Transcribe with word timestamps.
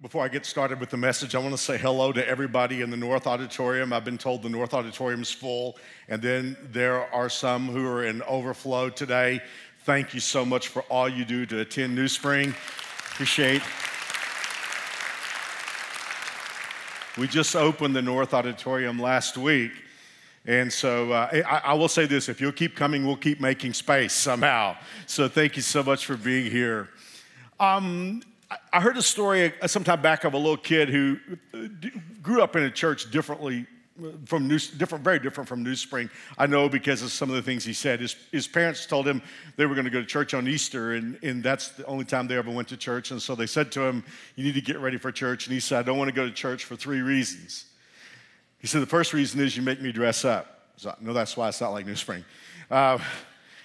Before 0.00 0.24
I 0.24 0.28
get 0.28 0.46
started 0.46 0.78
with 0.78 0.90
the 0.90 0.96
message, 0.96 1.34
I 1.34 1.40
want 1.40 1.50
to 1.50 1.58
say 1.58 1.76
hello 1.76 2.12
to 2.12 2.24
everybody 2.24 2.82
in 2.82 2.90
the 2.90 2.96
North 2.96 3.26
Auditorium. 3.26 3.92
I've 3.92 4.04
been 4.04 4.16
told 4.16 4.44
the 4.44 4.48
North 4.48 4.72
Auditorium 4.72 5.22
is 5.22 5.32
full, 5.32 5.76
and 6.08 6.22
then 6.22 6.56
there 6.70 7.12
are 7.12 7.28
some 7.28 7.66
who 7.66 7.84
are 7.84 8.04
in 8.04 8.22
overflow 8.22 8.90
today. 8.90 9.42
Thank 9.82 10.14
you 10.14 10.20
so 10.20 10.44
much 10.44 10.68
for 10.68 10.82
all 10.82 11.08
you 11.08 11.24
do 11.24 11.46
to 11.46 11.58
attend 11.62 11.96
New 11.96 12.06
Spring. 12.06 12.54
Appreciate. 13.10 13.60
We 17.18 17.26
just 17.26 17.56
opened 17.56 17.96
the 17.96 18.02
North 18.02 18.34
Auditorium 18.34 19.00
last 19.00 19.36
week, 19.36 19.72
and 20.46 20.72
so 20.72 21.10
uh, 21.10 21.28
I, 21.44 21.70
I 21.70 21.74
will 21.74 21.88
say 21.88 22.06
this: 22.06 22.28
if 22.28 22.40
you'll 22.40 22.52
keep 22.52 22.76
coming, 22.76 23.04
we'll 23.04 23.16
keep 23.16 23.40
making 23.40 23.72
space 23.72 24.12
somehow. 24.12 24.76
So 25.08 25.26
thank 25.26 25.56
you 25.56 25.62
so 25.62 25.82
much 25.82 26.06
for 26.06 26.16
being 26.16 26.48
here. 26.52 26.88
Um, 27.58 28.22
I 28.72 28.80
heard 28.80 28.96
a 28.96 29.02
story 29.02 29.52
sometime 29.66 30.00
back 30.00 30.24
of 30.24 30.32
a 30.32 30.38
little 30.38 30.56
kid 30.56 30.88
who 30.88 31.18
uh, 31.52 31.66
grew 32.22 32.42
up 32.42 32.56
in 32.56 32.62
a 32.62 32.70
church 32.70 33.10
differently 33.10 33.66
uh, 34.02 34.08
from 34.24 34.48
New, 34.48 34.58
different, 34.58 35.04
very 35.04 35.18
different 35.18 35.48
from 35.48 35.62
New 35.62 35.74
Spring. 35.74 36.08
I 36.38 36.46
know 36.46 36.66
because 36.68 37.02
of 37.02 37.10
some 37.10 37.28
of 37.28 37.36
the 37.36 37.42
things 37.42 37.62
he 37.62 37.74
said. 37.74 38.00
His, 38.00 38.16
his 38.32 38.48
parents 38.48 38.86
told 38.86 39.06
him 39.06 39.20
they 39.56 39.66
were 39.66 39.74
going 39.74 39.84
to 39.84 39.90
go 39.90 40.00
to 40.00 40.06
church 40.06 40.32
on 40.32 40.48
Easter, 40.48 40.94
and, 40.94 41.18
and 41.22 41.42
that's 41.42 41.70
the 41.70 41.84
only 41.84 42.06
time 42.06 42.26
they 42.26 42.38
ever 42.38 42.50
went 42.50 42.68
to 42.68 42.76
church. 42.78 43.10
And 43.10 43.20
so 43.20 43.34
they 43.34 43.46
said 43.46 43.70
to 43.72 43.82
him, 43.82 44.02
You 44.34 44.44
need 44.44 44.54
to 44.54 44.62
get 44.62 44.78
ready 44.78 44.96
for 44.96 45.12
church. 45.12 45.46
And 45.46 45.52
he 45.52 45.60
said, 45.60 45.80
I 45.80 45.82
don't 45.82 45.98
want 45.98 46.08
to 46.08 46.14
go 46.14 46.24
to 46.24 46.32
church 46.32 46.64
for 46.64 46.74
three 46.74 47.02
reasons. 47.02 47.66
He 48.60 48.66
said, 48.66 48.80
The 48.80 48.86
first 48.86 49.12
reason 49.12 49.40
is 49.40 49.56
you 49.58 49.62
make 49.62 49.82
me 49.82 49.92
dress 49.92 50.24
up. 50.24 50.70
So, 50.76 50.94
no, 51.00 51.12
that's 51.12 51.36
why 51.36 51.48
it's 51.48 51.60
not 51.60 51.70
like 51.70 51.84
New 51.84 51.96
Spring. 51.96 52.24
Uh, 52.70 52.98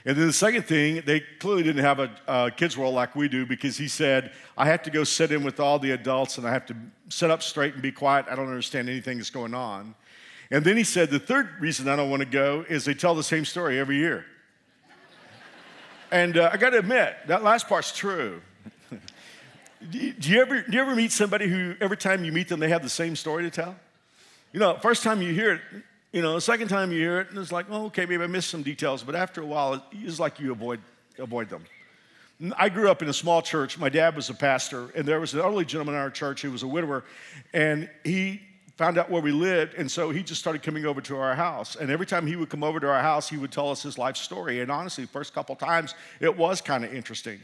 and 0.05 0.17
then 0.17 0.27
the 0.27 0.33
second 0.33 0.63
thing, 0.63 1.01
they 1.05 1.21
clearly 1.21 1.63
didn't 1.63 1.83
have 1.83 1.99
a, 1.99 2.11
a 2.27 2.51
kids' 2.51 2.77
world 2.77 2.93
like 2.93 3.15
we 3.15 3.29
do 3.29 3.45
because 3.45 3.77
he 3.77 3.87
said, 3.87 4.33
I 4.57 4.65
have 4.65 4.83
to 4.83 4.91
go 4.91 5.05
sit 5.05 5.31
in 5.31 5.43
with 5.43 5.61
all 5.61 5.79
the 5.79 5.91
adults 5.91 6.37
and 6.37 6.45
I 6.45 6.51
have 6.51 6.65
to 6.65 6.75
sit 7.07 7.31
up 7.31 7.41
straight 7.41 7.73
and 7.73 7.81
be 7.81 7.91
quiet. 7.91 8.25
I 8.29 8.35
don't 8.35 8.49
understand 8.49 8.89
anything 8.89 9.17
that's 9.17 9.29
going 9.29 9.53
on. 9.53 9.95
And 10.51 10.65
then 10.65 10.75
he 10.75 10.83
said, 10.83 11.09
The 11.09 11.19
third 11.19 11.49
reason 11.61 11.87
I 11.87 11.95
don't 11.95 12.09
want 12.09 12.19
to 12.19 12.27
go 12.27 12.65
is 12.67 12.83
they 12.83 12.93
tell 12.93 13.15
the 13.15 13.23
same 13.23 13.45
story 13.45 13.79
every 13.79 13.95
year. 13.95 14.25
and 16.11 16.37
uh, 16.37 16.49
I 16.51 16.57
got 16.57 16.71
to 16.71 16.79
admit, 16.79 17.15
that 17.27 17.41
last 17.41 17.69
part's 17.69 17.95
true. 17.95 18.41
do, 19.89 20.13
you 20.19 20.41
ever, 20.41 20.63
do 20.63 20.73
you 20.73 20.81
ever 20.81 20.95
meet 20.95 21.13
somebody 21.13 21.47
who, 21.47 21.75
every 21.79 21.97
time 21.97 22.25
you 22.25 22.33
meet 22.33 22.49
them, 22.49 22.59
they 22.59 22.69
have 22.69 22.83
the 22.83 22.89
same 22.89 23.15
story 23.15 23.43
to 23.43 23.49
tell? 23.49 23.75
You 24.51 24.59
know, 24.59 24.77
first 24.79 25.01
time 25.01 25.21
you 25.21 25.33
hear 25.33 25.53
it, 25.53 25.61
you 26.13 26.21
know, 26.21 26.35
the 26.35 26.41
second 26.41 26.67
time 26.67 26.91
you 26.91 26.99
hear 26.99 27.19
it, 27.19 27.31
and 27.31 27.39
it's 27.39 27.51
like, 27.51 27.65
oh, 27.71 27.87
okay, 27.87 28.05
maybe 28.05 28.23
I 28.23 28.27
missed 28.27 28.51
some 28.51 28.61
details, 28.61 29.01
but 29.01 29.15
after 29.15 29.41
a 29.41 29.45
while, 29.45 29.83
it's 29.91 30.19
like 30.19 30.39
you 30.39 30.51
avoid, 30.51 30.79
avoid 31.17 31.49
them. 31.49 31.65
I 32.55 32.69
grew 32.69 32.89
up 32.89 33.01
in 33.01 33.09
a 33.09 33.13
small 33.13 33.41
church. 33.41 33.79
My 33.79 33.89
dad 33.89 34.15
was 34.15 34.29
a 34.29 34.33
pastor, 34.33 34.89
and 34.95 35.07
there 35.07 35.19
was 35.19 35.33
an 35.33 35.39
elderly 35.39 35.65
gentleman 35.65 35.95
in 35.95 36.01
our 36.01 36.11
church 36.11 36.43
who 36.43 36.51
was 36.51 36.61
a 36.61 36.67
widower, 36.67 37.03
and 37.51 37.89
he 38.03 38.41
found 38.77 38.99
out 38.99 39.09
where 39.09 39.21
we 39.23 39.31
lived, 39.31 39.73
and 39.73 39.89
so 39.89 40.11
he 40.11 40.21
just 40.21 40.39
started 40.39 40.61
coming 40.61 40.85
over 40.85 41.01
to 41.01 41.17
our 41.17 41.33
house. 41.33 41.75
And 41.75 41.89
every 41.89 42.05
time 42.05 42.27
he 42.27 42.35
would 42.35 42.49
come 42.49 42.63
over 42.63 42.79
to 42.79 42.89
our 42.89 43.01
house, 43.01 43.27
he 43.27 43.37
would 43.37 43.51
tell 43.51 43.71
us 43.71 43.81
his 43.81 43.97
life 43.97 44.17
story. 44.17 44.61
And 44.61 44.71
honestly, 44.71 45.05
the 45.05 45.11
first 45.11 45.33
couple 45.33 45.55
times, 45.55 45.95
it 46.19 46.35
was 46.35 46.61
kind 46.61 46.85
of 46.85 46.93
interesting. 46.93 47.39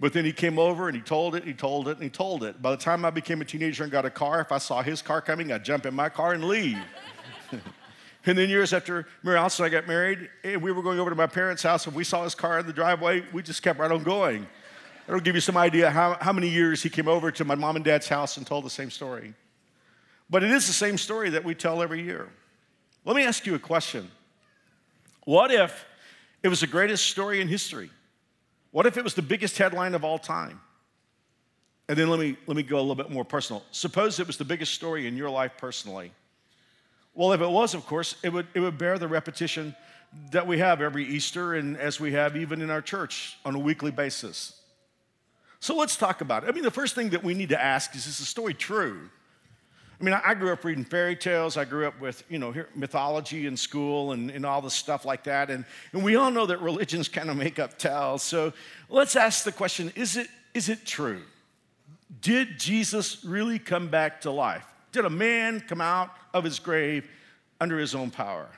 But 0.00 0.12
then 0.12 0.24
he 0.24 0.32
came 0.32 0.58
over 0.58 0.88
and 0.88 0.96
he 0.96 1.02
told 1.02 1.36
it, 1.36 1.42
and 1.42 1.48
he 1.48 1.54
told 1.54 1.88
it, 1.88 1.92
and 1.92 2.02
he 2.02 2.10
told 2.10 2.42
it. 2.42 2.60
By 2.62 2.70
the 2.72 2.76
time 2.76 3.04
I 3.04 3.10
became 3.10 3.40
a 3.40 3.44
teenager 3.44 3.84
and 3.84 3.92
got 3.92 4.04
a 4.04 4.10
car, 4.10 4.40
if 4.40 4.50
I 4.50 4.58
saw 4.58 4.82
his 4.82 5.02
car 5.02 5.20
coming, 5.20 5.52
I'd 5.52 5.64
jump 5.64 5.86
in 5.86 5.94
my 5.94 6.08
car 6.08 6.32
and 6.32 6.44
leave. 6.44 6.78
And 8.28 8.36
then 8.36 8.50
years 8.50 8.74
after 8.74 9.06
Mary 9.22 9.38
Alice 9.38 9.58
and 9.58 9.64
I 9.64 9.70
got 9.70 9.88
married, 9.88 10.28
and 10.44 10.60
we 10.60 10.70
were 10.70 10.82
going 10.82 11.00
over 11.00 11.08
to 11.08 11.16
my 11.16 11.26
parents' 11.26 11.62
house, 11.62 11.86
and 11.86 11.96
we 11.96 12.04
saw 12.04 12.24
his 12.24 12.34
car 12.34 12.58
in 12.58 12.66
the 12.66 12.74
driveway, 12.74 13.24
we 13.32 13.42
just 13.42 13.62
kept 13.62 13.78
right 13.78 13.90
on 13.90 14.02
going. 14.02 14.46
That'll 15.06 15.22
give 15.22 15.34
you 15.34 15.40
some 15.40 15.56
idea 15.56 15.88
how, 15.88 16.18
how 16.20 16.34
many 16.34 16.50
years 16.50 16.82
he 16.82 16.90
came 16.90 17.08
over 17.08 17.30
to 17.30 17.44
my 17.46 17.54
mom 17.54 17.76
and 17.76 17.84
dad's 17.84 18.06
house 18.06 18.36
and 18.36 18.46
told 18.46 18.66
the 18.66 18.70
same 18.70 18.90
story. 18.90 19.32
But 20.28 20.44
it 20.44 20.50
is 20.50 20.66
the 20.66 20.74
same 20.74 20.98
story 20.98 21.30
that 21.30 21.42
we 21.42 21.54
tell 21.54 21.80
every 21.80 22.02
year. 22.02 22.28
Let 23.06 23.16
me 23.16 23.22
ask 23.22 23.46
you 23.46 23.54
a 23.54 23.58
question. 23.58 24.10
What 25.24 25.50
if 25.50 25.86
it 26.42 26.48
was 26.48 26.60
the 26.60 26.66
greatest 26.66 27.06
story 27.06 27.40
in 27.40 27.48
history? 27.48 27.88
What 28.72 28.84
if 28.84 28.98
it 28.98 29.04
was 29.04 29.14
the 29.14 29.22
biggest 29.22 29.56
headline 29.56 29.94
of 29.94 30.04
all 30.04 30.18
time? 30.18 30.60
And 31.88 31.96
then 31.96 32.10
let 32.10 32.20
me, 32.20 32.36
let 32.46 32.58
me 32.58 32.62
go 32.62 32.76
a 32.76 32.80
little 32.80 32.94
bit 32.94 33.10
more 33.10 33.24
personal. 33.24 33.62
Suppose 33.70 34.20
it 34.20 34.26
was 34.26 34.36
the 34.36 34.44
biggest 34.44 34.74
story 34.74 35.06
in 35.06 35.16
your 35.16 35.30
life 35.30 35.52
personally. 35.56 36.12
Well, 37.14 37.32
if 37.32 37.40
it 37.40 37.50
was, 37.50 37.74
of 37.74 37.86
course, 37.86 38.16
it 38.22 38.32
would, 38.32 38.46
it 38.54 38.60
would 38.60 38.78
bear 38.78 38.98
the 38.98 39.08
repetition 39.08 39.74
that 40.30 40.46
we 40.46 40.58
have 40.58 40.80
every 40.80 41.04
Easter 41.04 41.54
and 41.54 41.76
as 41.76 42.00
we 42.00 42.12
have 42.12 42.36
even 42.36 42.62
in 42.62 42.70
our 42.70 42.80
church 42.80 43.36
on 43.44 43.54
a 43.54 43.58
weekly 43.58 43.90
basis. 43.90 44.60
So 45.60 45.76
let's 45.76 45.96
talk 45.96 46.20
about 46.20 46.44
it. 46.44 46.48
I 46.48 46.52
mean, 46.52 46.62
the 46.62 46.70
first 46.70 46.94
thing 46.94 47.10
that 47.10 47.24
we 47.24 47.34
need 47.34 47.48
to 47.48 47.60
ask 47.60 47.94
is 47.94 48.06
is 48.06 48.18
the 48.18 48.24
story 48.24 48.54
true? 48.54 49.10
I 50.00 50.04
mean, 50.04 50.14
I 50.14 50.34
grew 50.34 50.52
up 50.52 50.62
reading 50.64 50.84
fairy 50.84 51.16
tales. 51.16 51.56
I 51.56 51.64
grew 51.64 51.86
up 51.86 52.00
with, 52.00 52.22
you 52.28 52.38
know, 52.38 52.54
mythology 52.76 53.48
in 53.48 53.56
school 53.56 54.12
and, 54.12 54.30
and 54.30 54.46
all 54.46 54.62
the 54.62 54.70
stuff 54.70 55.04
like 55.04 55.24
that. 55.24 55.50
And, 55.50 55.64
and 55.92 56.04
we 56.04 56.14
all 56.14 56.30
know 56.30 56.46
that 56.46 56.60
religions 56.60 57.08
kind 57.08 57.28
of 57.28 57.36
make 57.36 57.58
up 57.58 57.78
tales. 57.78 58.22
So 58.22 58.52
let's 58.88 59.16
ask 59.16 59.42
the 59.42 59.50
question 59.50 59.92
is 59.96 60.16
it, 60.16 60.28
is 60.54 60.68
it 60.68 60.86
true? 60.86 61.22
Did 62.20 62.60
Jesus 62.60 63.24
really 63.24 63.58
come 63.58 63.88
back 63.88 64.20
to 64.20 64.30
life? 64.30 64.66
Did 64.98 65.04
a 65.04 65.10
man 65.10 65.60
come 65.60 65.80
out 65.80 66.10
of 66.34 66.42
his 66.42 66.58
grave 66.58 67.08
under 67.60 67.78
his 67.78 67.94
own 67.94 68.10
power? 68.10 68.48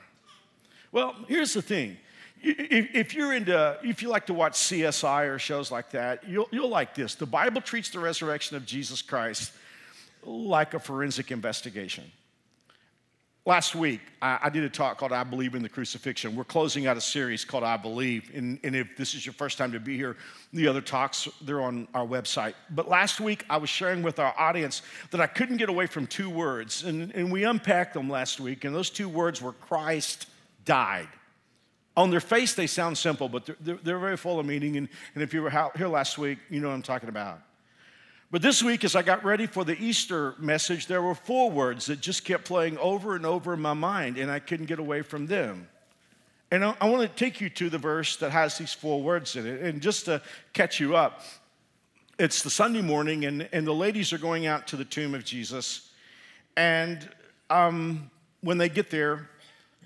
Well, 0.91 1.15
here's 1.27 1.53
the 1.53 1.61
thing. 1.61 1.97
If 2.41 3.13
you're 3.13 3.35
into, 3.35 3.77
if 3.83 4.01
you 4.01 4.09
like 4.09 4.25
to 4.25 4.33
watch 4.33 4.53
CSI 4.53 5.27
or 5.27 5.37
shows 5.37 5.69
like 5.69 5.91
that, 5.91 6.27
you'll, 6.27 6.47
you'll 6.49 6.67
like 6.67 6.95
this. 6.95 7.13
The 7.13 7.27
Bible 7.27 7.61
treats 7.61 7.91
the 7.91 7.99
resurrection 7.99 8.57
of 8.57 8.65
Jesus 8.65 9.03
Christ 9.03 9.53
like 10.23 10.73
a 10.73 10.79
forensic 10.79 11.29
investigation. 11.29 12.11
Last 13.43 13.73
week, 13.73 14.01
I, 14.21 14.37
I, 14.43 14.49
did 14.49 14.63
a 14.63 14.69
talk 14.69 14.99
called 14.99 15.11
I 15.11 15.23
Believe 15.23 15.55
in 15.55 15.63
the 15.63 15.69
Crucifixion. 15.69 16.35
We're 16.35 16.43
closing 16.43 16.85
out 16.85 16.95
a 16.95 17.01
series 17.01 17.43
called 17.43 17.63
I 17.63 17.75
Believe. 17.75 18.29
And, 18.35 18.59
and, 18.63 18.75
if 18.75 18.95
this 18.95 19.15
is 19.15 19.25
your 19.25 19.33
first 19.33 19.57
time 19.57 19.71
to 19.71 19.79
be 19.79 19.97
here, 19.97 20.15
the 20.53 20.67
other 20.67 20.79
talks, 20.79 21.27
they're 21.41 21.61
on 21.61 21.87
our 21.95 22.05
website. 22.05 22.53
But 22.69 22.87
last 22.87 23.19
week, 23.19 23.43
I 23.49 23.57
was 23.57 23.67
sharing 23.67 24.03
with 24.03 24.19
our 24.19 24.35
audience 24.37 24.83
that 25.09 25.19
I 25.19 25.25
couldn't 25.25 25.57
get 25.57 25.69
away 25.69 25.87
from 25.87 26.05
two 26.05 26.29
words. 26.29 26.83
And, 26.83 27.11
and 27.15 27.31
we 27.31 27.43
unpacked 27.43 27.95
them 27.95 28.11
last 28.11 28.39
week. 28.39 28.63
And 28.63 28.75
those 28.75 28.91
two 28.91 29.09
words 29.09 29.41
were 29.41 29.53
Christ 29.53 30.27
died. 30.63 31.09
On 31.97 32.11
their 32.11 32.19
face, 32.19 32.53
they 32.53 32.67
sound 32.67 32.95
simple, 32.95 33.27
but 33.27 33.47
they're, 33.47 33.57
they're, 33.59 33.79
they're 33.81 33.99
very 33.99 34.17
full 34.17 34.39
of 34.39 34.45
meaning. 34.45 34.77
And, 34.77 34.87
and 35.15 35.23
if 35.23 35.33
you 35.33 35.41
were 35.41 35.71
here 35.75 35.87
last 35.87 36.19
week, 36.19 36.37
you 36.51 36.59
know 36.59 36.67
what 36.67 36.75
I'm 36.75 36.83
talking 36.83 37.09
about. 37.09 37.41
But 38.31 38.41
this 38.41 38.63
week, 38.63 38.85
as 38.85 38.95
I 38.95 39.01
got 39.01 39.25
ready 39.25 39.45
for 39.45 39.65
the 39.65 39.77
Easter 39.77 40.35
message, 40.39 40.87
there 40.87 41.01
were 41.01 41.15
four 41.15 41.51
words 41.51 41.87
that 41.87 41.99
just 41.99 42.23
kept 42.23 42.45
playing 42.45 42.77
over 42.77 43.13
and 43.17 43.25
over 43.25 43.53
in 43.53 43.59
my 43.59 43.73
mind, 43.73 44.17
and 44.17 44.31
I 44.31 44.39
couldn't 44.39 44.67
get 44.67 44.79
away 44.79 45.01
from 45.01 45.27
them. 45.27 45.67
And 46.49 46.63
I, 46.63 46.73
I 46.79 46.89
want 46.89 47.01
to 47.01 47.09
take 47.09 47.41
you 47.41 47.49
to 47.49 47.69
the 47.69 47.77
verse 47.77 48.15
that 48.17 48.31
has 48.31 48.57
these 48.57 48.73
four 48.73 49.01
words 49.01 49.35
in 49.35 49.45
it. 49.45 49.61
And 49.61 49.81
just 49.81 50.05
to 50.05 50.21
catch 50.53 50.79
you 50.79 50.95
up, 50.95 51.23
it's 52.17 52.41
the 52.41 52.49
Sunday 52.49 52.81
morning, 52.81 53.25
and, 53.25 53.49
and 53.51 53.67
the 53.67 53.73
ladies 53.73 54.13
are 54.13 54.17
going 54.17 54.45
out 54.45 54.65
to 54.67 54.77
the 54.77 54.85
tomb 54.85 55.13
of 55.13 55.25
Jesus. 55.25 55.91
And 56.55 57.09
um, 57.49 58.09
when 58.39 58.57
they 58.57 58.69
get 58.69 58.89
there, 58.89 59.29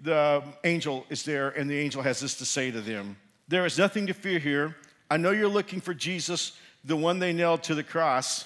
the 0.03 0.43
angel 0.63 1.07
is 1.09 1.23
there, 1.23 1.49
and 1.49 1.67
the 1.67 1.79
angel 1.79 2.03
has 2.03 2.19
this 2.19 2.35
to 2.35 2.45
say 2.45 2.69
to 2.69 2.81
them 2.81 3.17
There 3.47 3.65
is 3.65 3.79
nothing 3.79 4.05
to 4.05 4.13
fear 4.13 4.37
here. 4.37 4.75
I 5.09 5.17
know 5.17 5.31
you're 5.31 5.47
looking 5.47 5.81
for 5.81 5.95
Jesus 5.95 6.51
the 6.85 6.95
one 6.95 7.19
they 7.19 7.33
nailed 7.33 7.63
to 7.63 7.75
the 7.75 7.83
cross, 7.83 8.45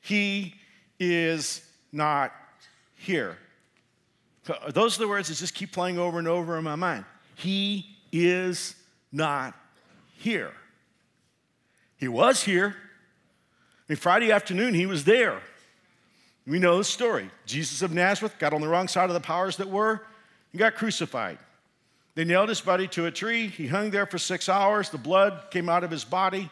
he 0.00 0.54
is 0.98 1.62
not 1.92 2.32
here. 2.96 3.36
Those 4.70 4.96
are 4.96 5.00
the 5.00 5.08
words 5.08 5.28
that 5.28 5.36
just 5.36 5.54
keep 5.54 5.72
playing 5.72 5.98
over 5.98 6.18
and 6.18 6.28
over 6.28 6.58
in 6.58 6.64
my 6.64 6.76
mind. 6.76 7.04
He 7.34 7.86
is 8.12 8.74
not 9.12 9.54
here. 10.18 10.52
He 11.96 12.08
was 12.08 12.42
here. 12.42 12.76
I 12.76 13.92
mean, 13.92 13.96
Friday 13.96 14.32
afternoon, 14.32 14.74
he 14.74 14.86
was 14.86 15.04
there. 15.04 15.40
We 16.46 16.58
know 16.58 16.78
the 16.78 16.84
story. 16.84 17.30
Jesus 17.46 17.80
of 17.80 17.92
Nazareth 17.92 18.38
got 18.38 18.52
on 18.52 18.60
the 18.60 18.68
wrong 18.68 18.88
side 18.88 19.08
of 19.08 19.14
the 19.14 19.20
powers 19.20 19.56
that 19.56 19.68
were 19.68 20.02
and 20.52 20.58
got 20.58 20.74
crucified. 20.74 21.38
They 22.14 22.24
nailed 22.24 22.50
his 22.50 22.60
body 22.60 22.86
to 22.88 23.06
a 23.06 23.10
tree. 23.10 23.48
He 23.48 23.66
hung 23.66 23.90
there 23.90 24.06
for 24.06 24.18
six 24.18 24.48
hours. 24.48 24.90
The 24.90 24.98
blood 24.98 25.50
came 25.50 25.68
out 25.68 25.84
of 25.84 25.90
his 25.90 26.04
body. 26.04 26.50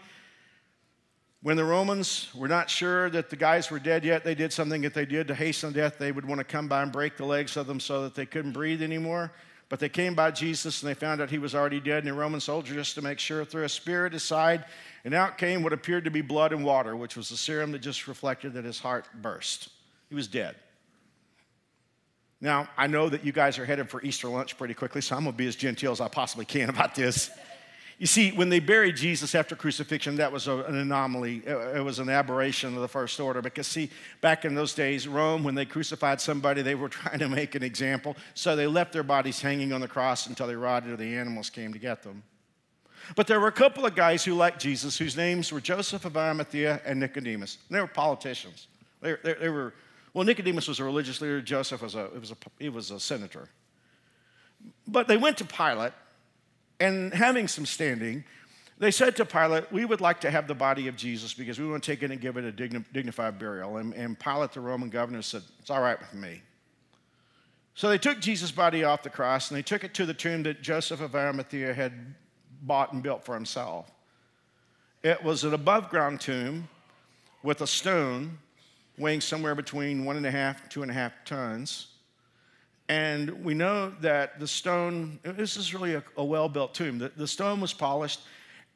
When 1.43 1.57
the 1.57 1.65
Romans 1.65 2.29
were 2.37 2.47
not 2.47 2.71
sure 2.71 3.11
that 3.11 3.29
the 3.29 3.35
guys 3.35 3.69
were 3.69 3.81
dead 3.81 4.05
yet, 4.05 4.23
they 4.23 4.37
did 4.37 4.53
something 4.53 4.83
that 4.83 4.95
they 4.95 5.05
did 5.05 5.27
to 5.27 5.35
hasten 5.35 5.73
death. 5.73 5.99
They 5.99 6.13
would 6.13 6.25
want 6.25 6.39
to 6.39 6.45
come 6.45 6.69
by 6.69 6.83
and 6.83 6.93
break 6.93 7.17
the 7.17 7.25
legs 7.25 7.57
of 7.57 7.67
them 7.67 7.81
so 7.81 8.05
that 8.05 8.15
they 8.15 8.27
couldn't 8.27 8.53
breathe 8.53 8.81
anymore. 8.81 9.33
But 9.69 9.81
they 9.81 9.89
came 9.89 10.15
by 10.15 10.31
Jesus 10.31 10.83
and 10.83 10.91
they 10.91 10.95
found 10.95 11.21
out 11.21 11.31
he 11.31 11.39
was 11.39 11.55
already 11.55 11.81
dead. 11.81 12.05
And 12.05 12.07
the 12.07 12.13
Roman 12.13 12.39
soldier, 12.39 12.75
just 12.75 12.95
to 12.95 13.03
make 13.03 13.19
sure, 13.19 13.45
threw 13.45 13.65
a 13.65 13.69
spear 13.69 14.07
at 14.07 14.13
his 14.13 14.23
side, 14.23 14.67
and 15.05 15.15
out 15.15 15.37
came 15.37 15.65
what 15.65 15.73
appeared 15.73 16.05
to 16.05 16.13
be 16.13 16.21
blood 16.21 16.53
and 16.53 16.65
water, 16.65 16.95
which 16.95 17.17
was 17.17 17.29
the 17.29 17.37
serum 17.37 17.73
that 17.73 17.81
just 17.81 18.07
reflected 18.07 18.53
that 18.53 18.65
his 18.65 18.79
heart 18.79 19.07
burst. 19.21 19.69
He 20.11 20.15
was 20.15 20.29
dead. 20.29 20.55
Now, 22.41 22.69
I 22.77 22.87
know 22.87 23.09
that 23.09 23.25
you 23.25 23.33
guys 23.33 23.59
are 23.59 23.65
headed 23.65 23.89
for 23.89 24.01
Easter 24.03 24.29
lunch 24.29 24.59
pretty 24.59 24.75
quickly, 24.75 25.01
so 25.01 25.17
I'm 25.17 25.25
going 25.25 25.33
to 25.33 25.39
be 25.39 25.47
as 25.49 25.57
genteel 25.57 25.91
as 25.91 26.01
I 26.01 26.09
possibly 26.09 26.45
can 26.45 26.69
about 26.69 26.95
this. 26.95 27.31
You 28.03 28.09
see, 28.09 28.33
when 28.33 28.49
they 28.49 28.59
buried 28.59 28.97
Jesus 28.97 29.33
after 29.33 29.55
crucifixion, 29.55 30.17
that 30.17 30.33
was 30.33 30.49
an 30.49 30.77
anomaly. 30.77 31.41
It 31.47 31.85
was 31.85 32.01
an 32.01 32.09
aberration 32.09 32.75
of 32.75 32.81
the 32.81 32.89
first 32.89 33.21
order. 33.21 33.41
Because, 33.41 33.69
see, 33.69 33.91
back 34.21 34.45
in 34.45 34.57
those 34.57 34.75
days, 34.75 35.07
Rome, 35.07 35.45
when 35.45 35.55
they 35.55 35.65
crucified 35.65 36.21
somebody, 36.21 36.63
they 36.63 36.75
were 36.75 36.89
trying 36.89 37.21
to 37.21 37.29
make 37.29 37.55
an 37.55 37.63
example. 37.63 38.17
So 38.35 38.57
they 38.57 38.67
left 38.67 38.93
their 38.93 39.05
bodies 39.05 39.41
hanging 39.41 39.73
on 39.73 39.81
the 39.81 39.87
cross 39.87 40.27
until 40.27 40.49
they 40.49 40.57
rotted 40.57 40.91
or 40.91 40.97
the 40.97 41.17
animals 41.17 41.49
came 41.49 41.73
to 41.75 41.79
get 41.79 42.03
them. 42.03 42.25
But 43.15 43.29
there 43.29 43.39
were 43.39 43.47
a 43.47 43.53
couple 43.53 43.87
of 43.87 43.95
guys 43.95 44.25
who 44.25 44.35
liked 44.35 44.61
Jesus 44.61 44.99
whose 44.99 45.17
names 45.17 45.53
were 45.53 45.61
Joseph 45.61 46.05
of 46.05 46.17
Arimathea 46.17 46.81
and 46.85 46.99
Nicodemus. 46.99 47.59
And 47.69 47.77
they 47.77 47.81
were 47.81 47.87
politicians. 47.87 48.67
They, 49.01 49.15
they, 49.23 49.35
they, 49.35 49.49
were, 49.49 49.75
well, 50.13 50.25
Nicodemus 50.25 50.67
was 50.67 50.81
a 50.81 50.85
religious 50.85 51.21
leader, 51.21 51.41
Joseph 51.41 51.83
was 51.83 51.95
a, 51.95 52.07
it 52.07 52.21
was 52.21 52.33
a, 52.33 52.37
he 52.59 52.69
was 52.69 52.91
a 52.91 52.99
senator. 52.99 53.49
But 54.89 55.07
they 55.07 55.17
went 55.17 55.39
to 55.39 55.45
Pilate 55.45 55.93
and 56.83 57.15
having 57.15 57.47
some 57.47 57.65
standing, 57.65 58.25
they 58.79 58.91
said 58.91 59.15
to 59.17 59.25
Pilate, 59.25 59.71
We 59.71 59.85
would 59.85 60.01
like 60.01 60.21
to 60.23 60.31
have 60.33 60.49
the 60.49 60.55
body 60.55 60.89
of 60.89 60.97
Jesus 60.97 61.33
because 61.33 61.61
we 61.61 61.69
want 61.69 61.85
to 61.85 61.91
take 61.93 62.03
it 62.03 62.11
and 62.11 62.21
give 62.21 62.37
it 62.37 62.45
a 62.45 62.51
dignified 62.51 63.39
burial. 63.39 63.77
And, 63.77 63.95
and 63.95 64.19
Pilate, 64.19 64.53
the 64.53 64.61
Roman 64.61 64.91
governor, 64.91 65.23
said, 65.23 65.43
It's 65.61 65.71
all 65.71 65.81
right 65.81 65.99
with 65.99 66.13
me. 66.13 66.43
So 67.75 67.89
they 67.89 67.99
took 67.99 68.19
Jesus' 68.19 68.51
body 68.51 68.83
off 68.83 69.05
the 69.05 69.11
cross 69.11 69.51
and 69.51 69.57
they 69.57 69.63
took 69.63 69.85
it 69.85 69.95
to 69.95 70.05
the 70.05 70.13
tomb 70.13 70.43
that 70.43 70.61
Joseph 70.61 71.01
of 71.01 71.15
Arimathea 71.15 71.73
had 71.73 71.93
bought 72.63 72.93
and 72.93 73.01
built 73.01 73.25
for 73.25 73.35
himself. 73.35 73.89
It 75.05 75.23
was 75.23 75.45
an 75.45 75.55
above 75.55 75.89
ground 75.89 76.21
tomb 76.21 76.69
with 77.45 77.61
a 77.61 77.67
stone 77.67 78.39
weighing 78.99 79.21
somewhere 79.21 79.55
between 79.55 80.05
one 80.05 80.17
and 80.17 80.27
a 80.27 80.31
half, 80.33 80.69
two 80.69 80.83
and 80.83 80.91
a 80.91 80.95
half 80.95 81.13
tons. 81.25 81.92
And 82.89 83.45
we 83.45 83.55
know 83.55 83.91
that 84.01 84.41
the 84.41 84.49
stone, 84.49 85.19
this 85.23 85.57
is 85.57 85.73
really 85.73 85.95
a, 85.95 86.05
a 86.17 86.25
well 86.25 86.49
built 86.49 86.75
tomb. 86.75 86.99
The, 86.99 87.11
the 87.17 87.29
stone 87.29 87.61
was 87.61 87.73
polished, 87.73 88.21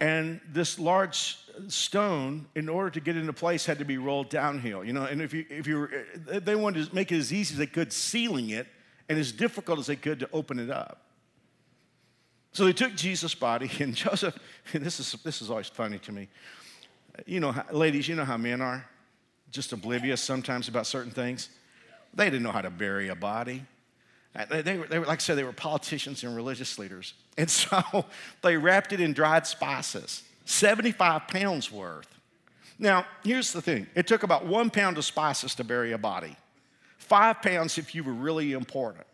and 0.00 0.40
this 0.48 0.78
large 0.78 1.38
stone, 1.68 2.46
in 2.54 2.68
order 2.68 2.90
to 2.90 3.00
get 3.00 3.16
into 3.16 3.32
place, 3.32 3.66
had 3.66 3.78
to 3.78 3.84
be 3.84 3.98
rolled 3.98 4.28
downhill. 4.28 4.84
You 4.84 4.92
know, 4.92 5.04
and 5.04 5.20
if 5.20 5.34
you, 5.34 5.44
if 5.50 5.66
you 5.66 5.78
were, 5.78 5.90
eh, 6.30 6.38
they 6.38 6.54
wanted 6.54 6.88
to 6.88 6.94
make 6.94 7.10
it 7.12 7.16
as 7.16 7.32
easy 7.32 7.54
as 7.54 7.58
they 7.58 7.66
could 7.66 7.92
sealing 7.92 8.50
it, 8.50 8.66
and 9.08 9.18
as 9.18 9.32
difficult 9.32 9.78
as 9.78 9.86
they 9.86 9.96
could 9.96 10.20
to 10.20 10.28
open 10.32 10.58
it 10.58 10.70
up. 10.70 11.02
So 12.52 12.64
they 12.64 12.72
took 12.72 12.94
Jesus' 12.94 13.34
body, 13.34 13.70
and 13.80 13.94
Joseph, 13.94 14.38
and 14.72 14.82
this 14.84 14.98
is, 15.00 15.12
this 15.22 15.42
is 15.42 15.50
always 15.50 15.68
funny 15.68 15.98
to 16.00 16.12
me. 16.12 16.28
You 17.26 17.40
know, 17.40 17.54
ladies, 17.70 18.08
you 18.08 18.14
know 18.14 18.24
how 18.24 18.36
men 18.36 18.60
are, 18.60 18.86
just 19.50 19.72
oblivious 19.72 20.20
sometimes 20.20 20.68
about 20.68 20.86
certain 20.86 21.12
things. 21.12 21.48
They 22.14 22.26
didn't 22.26 22.42
know 22.42 22.52
how 22.52 22.62
to 22.62 22.70
bury 22.70 23.08
a 23.08 23.14
body. 23.14 23.64
Uh, 24.36 24.62
they 24.62 24.76
were, 24.76 24.86
they 24.86 24.98
were, 24.98 25.06
like 25.06 25.20
I 25.20 25.22
said, 25.22 25.38
they 25.38 25.44
were 25.44 25.52
politicians 25.52 26.22
and 26.22 26.36
religious 26.36 26.78
leaders. 26.78 27.14
And 27.38 27.50
so 27.50 28.04
they 28.42 28.56
wrapped 28.56 28.92
it 28.92 29.00
in 29.00 29.12
dried 29.12 29.46
spices, 29.46 30.22
75 30.44 31.28
pounds 31.28 31.72
worth. 31.72 32.08
Now, 32.78 33.06
here's 33.24 33.52
the 33.52 33.62
thing 33.62 33.86
it 33.94 34.06
took 34.06 34.22
about 34.22 34.46
one 34.46 34.70
pound 34.70 34.98
of 34.98 35.04
spices 35.04 35.54
to 35.56 35.64
bury 35.64 35.92
a 35.92 35.98
body, 35.98 36.36
five 36.98 37.40
pounds 37.40 37.78
if 37.78 37.94
you 37.94 38.04
were 38.04 38.12
really 38.12 38.52
important. 38.52 39.06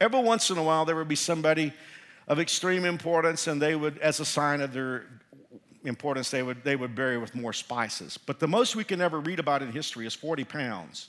Every 0.00 0.20
once 0.20 0.50
in 0.50 0.58
a 0.58 0.62
while, 0.62 0.84
there 0.84 0.96
would 0.96 1.08
be 1.08 1.16
somebody 1.16 1.72
of 2.28 2.38
extreme 2.38 2.84
importance, 2.84 3.46
and 3.46 3.62
they 3.62 3.74
would, 3.74 3.98
as 3.98 4.20
a 4.20 4.26
sign 4.26 4.60
of 4.60 4.74
their 4.74 5.06
importance, 5.84 6.30
they 6.30 6.42
would, 6.42 6.62
they 6.64 6.76
would 6.76 6.94
bury 6.94 7.16
with 7.16 7.34
more 7.34 7.54
spices. 7.54 8.18
But 8.18 8.38
the 8.40 8.48
most 8.48 8.76
we 8.76 8.84
can 8.84 9.00
ever 9.00 9.20
read 9.20 9.38
about 9.38 9.62
in 9.62 9.72
history 9.72 10.06
is 10.06 10.12
40 10.12 10.44
pounds. 10.44 11.08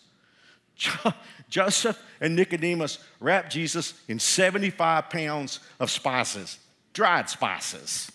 Joseph 1.50 2.02
and 2.20 2.36
Nicodemus 2.36 3.00
wrapped 3.20 3.52
Jesus 3.52 3.94
in 4.08 4.20
75 4.20 5.10
pounds 5.10 5.60
of 5.80 5.90
spices, 5.90 6.60
dried 6.94 7.30
spices. 7.30 8.12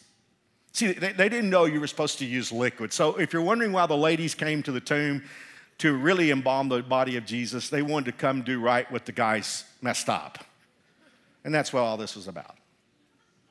See, 0.73 0.93
they, 0.93 1.13
they, 1.13 1.29
didn't 1.29 1.51
know 1.51 1.67
you 1.67 1.81
were 1.81 1.87
supposed 1.87 2.19
to 2.19 2.25
use 2.25 2.51
liquid. 2.51 2.93
So 2.93 3.19
if 3.19 3.33
you're 3.33 3.43
wondering 3.43 3.73
why 3.73 3.87
the 3.87 3.97
ladies 3.97 4.35
came 4.35 4.63
to 4.63 4.73
the 4.73 4.81
tomb 4.81 5.23
to 5.79 5.95
really 5.97 6.31
embalm 6.31 6.69
the 6.69 6.83
body 6.83 7.17
of 7.17 7.27
Jesus, 7.27 7.69
they 7.69 7.83
wanted 7.83 8.07
to 8.07 8.13
come 8.13 8.43
do 8.43 8.61
right 8.61 8.91
what 8.91 9.05
the 9.05 9.13
guys 9.13 9.65
messed 9.83 10.09
up. 10.09 10.39
And 11.45 11.55
that's 11.55 11.73
what 11.73 11.81
all 11.81 11.97
this 11.97 12.17
was 12.17 12.29
about. 12.29 12.57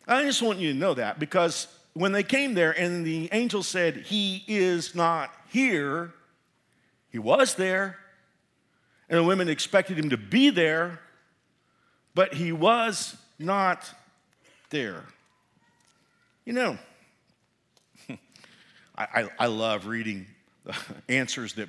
I 0.07 0.23
just 0.23 0.41
want 0.41 0.59
you 0.59 0.73
to 0.73 0.77
know 0.77 0.93
that 0.95 1.19
because 1.19 1.67
when 1.93 2.11
they 2.11 2.23
came 2.23 2.53
there 2.53 2.71
and 2.71 3.05
the 3.05 3.29
angel 3.31 3.63
said, 3.63 3.97
He 3.97 4.43
is 4.47 4.95
not 4.95 5.31
here, 5.49 6.13
he 7.09 7.19
was 7.19 7.55
there, 7.55 7.97
and 9.11 9.19
the 9.19 9.23
women 9.23 9.49
expected 9.49 9.99
him 9.99 10.09
to 10.09 10.17
be 10.17 10.49
there, 10.49 11.01
but 12.15 12.33
he 12.33 12.53
was 12.53 13.17
not 13.37 13.93
there. 14.69 15.03
You 16.45 16.53
know, 16.53 16.77
I, 18.09 18.17
I, 18.97 19.29
I 19.37 19.45
love 19.47 19.85
reading 19.85 20.27
the 20.63 20.75
answers 21.09 21.53
that 21.55 21.67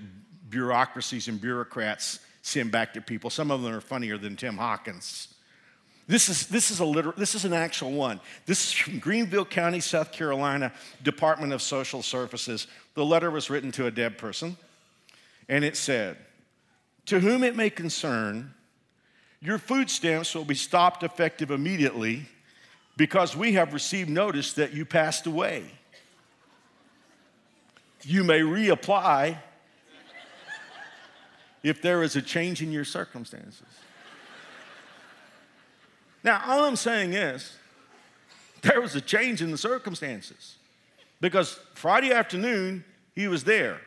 bureaucracies 0.51 1.27
and 1.27 1.41
bureaucrats 1.41 2.21
send 2.43 2.71
back 2.71 2.95
to 2.95 3.01
people. 3.01 3.29
Some 3.29 3.51
of 3.51 3.63
them 3.63 3.75
are 3.75 3.81
funnier 3.81 4.17
than 4.19 4.37
Tim 4.37 4.57
Hawkins. 4.57 5.27
This 6.07 6.29
is, 6.29 6.47
this 6.47 6.71
is, 6.71 6.79
a 6.79 6.85
literal, 6.85 7.15
this 7.17 7.35
is 7.35 7.45
an 7.45 7.53
actual 7.53 7.91
one. 7.91 8.21
This 8.47 8.67
is 8.67 8.73
from 8.73 9.01
Greenville 9.01 9.45
County, 9.45 9.81
South 9.81 10.13
Carolina, 10.13 10.73
Department 11.03 11.53
of 11.53 11.61
Social 11.61 12.03
Services. 12.03 12.69
The 12.95 13.05
letter 13.05 13.33
was 13.33 13.51
written 13.51 13.73
to 13.73 13.87
a 13.87 13.91
dead 13.91 14.17
person, 14.17 14.57
and 15.49 15.65
it 15.65 15.77
said, 15.77 16.19
to 17.07 17.21
whom 17.21 17.43
it 17.43 17.57
may 17.57 17.71
concern, 17.71 18.55
your 19.41 19.59
food 19.59 19.91
stamps 19.91 20.35
will 20.35 20.45
be 20.45 20.55
stopped 20.55 21.03
effective 21.03 21.51
immediately 21.51 22.27
because 22.97 23.37
we 23.37 23.55
have 23.55 23.73
received 23.73 24.09
notice 24.09 24.53
that 24.55 24.73
you 24.73 24.85
passed 24.85 25.27
away. 25.27 25.65
You 28.05 28.25
may 28.25 28.41
reapply 28.41 29.39
if 31.63 31.81
there 31.81 32.03
is 32.03 32.17
a 32.17 32.23
change 32.23 32.63
in 32.63 32.73
your 32.73 32.85
circumstances. 32.85 33.67
Now, 36.25 36.43
all 36.47 36.65
I'm 36.65 36.77
saying 36.77 37.15
is, 37.15 37.57
there 38.63 38.81
was 38.81 38.95
a 38.95 39.01
change 39.01 39.43
in 39.43 39.51
the 39.51 39.59
circumstances 39.59 40.57
because 41.21 41.59
Friday 41.75 42.13
afternoon, 42.13 42.85
he 43.15 43.27
was 43.27 43.43
there. 43.45 43.81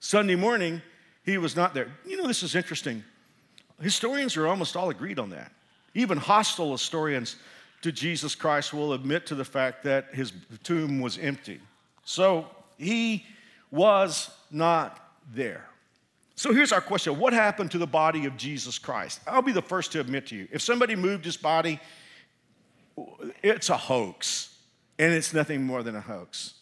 Sunday 0.00 0.34
morning, 0.34 0.80
he 1.24 1.38
was 1.38 1.56
not 1.56 1.74
there. 1.74 1.88
You 2.06 2.16
know, 2.16 2.26
this 2.26 2.42
is 2.42 2.54
interesting. 2.54 3.02
Historians 3.80 4.36
are 4.36 4.46
almost 4.46 4.76
all 4.76 4.90
agreed 4.90 5.18
on 5.18 5.30
that. 5.30 5.52
Even 5.94 6.18
hostile 6.18 6.72
historians 6.72 7.36
to 7.82 7.92
Jesus 7.92 8.34
Christ 8.34 8.72
will 8.72 8.92
admit 8.92 9.26
to 9.26 9.34
the 9.34 9.44
fact 9.44 9.82
that 9.84 10.14
his 10.14 10.32
tomb 10.62 11.00
was 11.00 11.18
empty. 11.18 11.60
So 12.04 12.46
he 12.78 13.24
was 13.70 14.30
not 14.50 15.12
there. 15.32 15.66
So 16.36 16.52
here's 16.52 16.72
our 16.72 16.80
question 16.80 17.18
What 17.18 17.32
happened 17.32 17.70
to 17.72 17.78
the 17.78 17.86
body 17.86 18.26
of 18.26 18.36
Jesus 18.36 18.78
Christ? 18.78 19.20
I'll 19.26 19.42
be 19.42 19.52
the 19.52 19.62
first 19.62 19.92
to 19.92 20.00
admit 20.00 20.26
to 20.28 20.36
you 20.36 20.48
if 20.50 20.62
somebody 20.62 20.96
moved 20.96 21.24
his 21.24 21.36
body, 21.36 21.80
it's 23.42 23.70
a 23.70 23.76
hoax, 23.76 24.56
and 24.98 25.12
it's 25.12 25.32
nothing 25.32 25.64
more 25.64 25.82
than 25.82 25.96
a 25.96 26.00
hoax. 26.00 26.54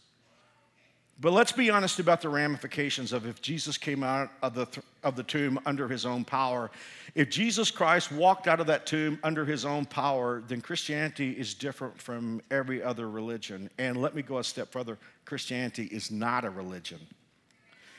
But 1.23 1.35
let's 1.35 1.53
be 1.53 1.71
honest 1.71 2.01
about 2.01 2.21
the 2.21 2.29
ramifications 2.29 3.13
of 3.13 3.27
if 3.27 3.41
Jesus 3.41 3.79
came 3.79 4.03
out 4.03 4.33
of 4.43 4.55
the, 4.55 4.67
of 5.05 5.15
the 5.15 5.23
tomb 5.23 5.57
under 5.65 5.87
his 5.87 6.05
own 6.05 6.25
power. 6.25 6.69
If 7.15 7.31
Jesus 7.31 7.71
Christ 7.71 8.11
walked 8.11 8.49
out 8.49 8.59
of 8.59 8.67
that 8.67 8.87
tomb 8.87 9.21
under 9.23 9.45
his 9.45 9.65
own 9.65 9.85
power, 9.85 10.43
then 10.49 10.61
Christianity 10.61 11.31
is 11.31 11.55
different 11.55 11.97
from 11.97 12.43
every 12.51 12.83
other 12.83 13.09
religion. 13.09 13.71
And 13.79 14.03
let 14.03 14.17
me 14.17 14.23
go 14.23 14.39
a 14.39 14.45
step 14.45 14.73
further 14.73 14.99
Christianity 15.25 15.85
is 15.85 16.11
not 16.11 16.45
a 16.45 16.51
religion. 16.51 16.99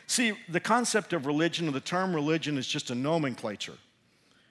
See, 0.05 0.33
the 0.49 0.59
concept 0.59 1.13
of 1.13 1.25
religion, 1.25 1.69
or 1.69 1.71
the 1.71 1.79
term 1.79 2.13
religion, 2.13 2.57
is 2.57 2.67
just 2.67 2.89
a 2.89 2.95
nomenclature. 2.95 3.77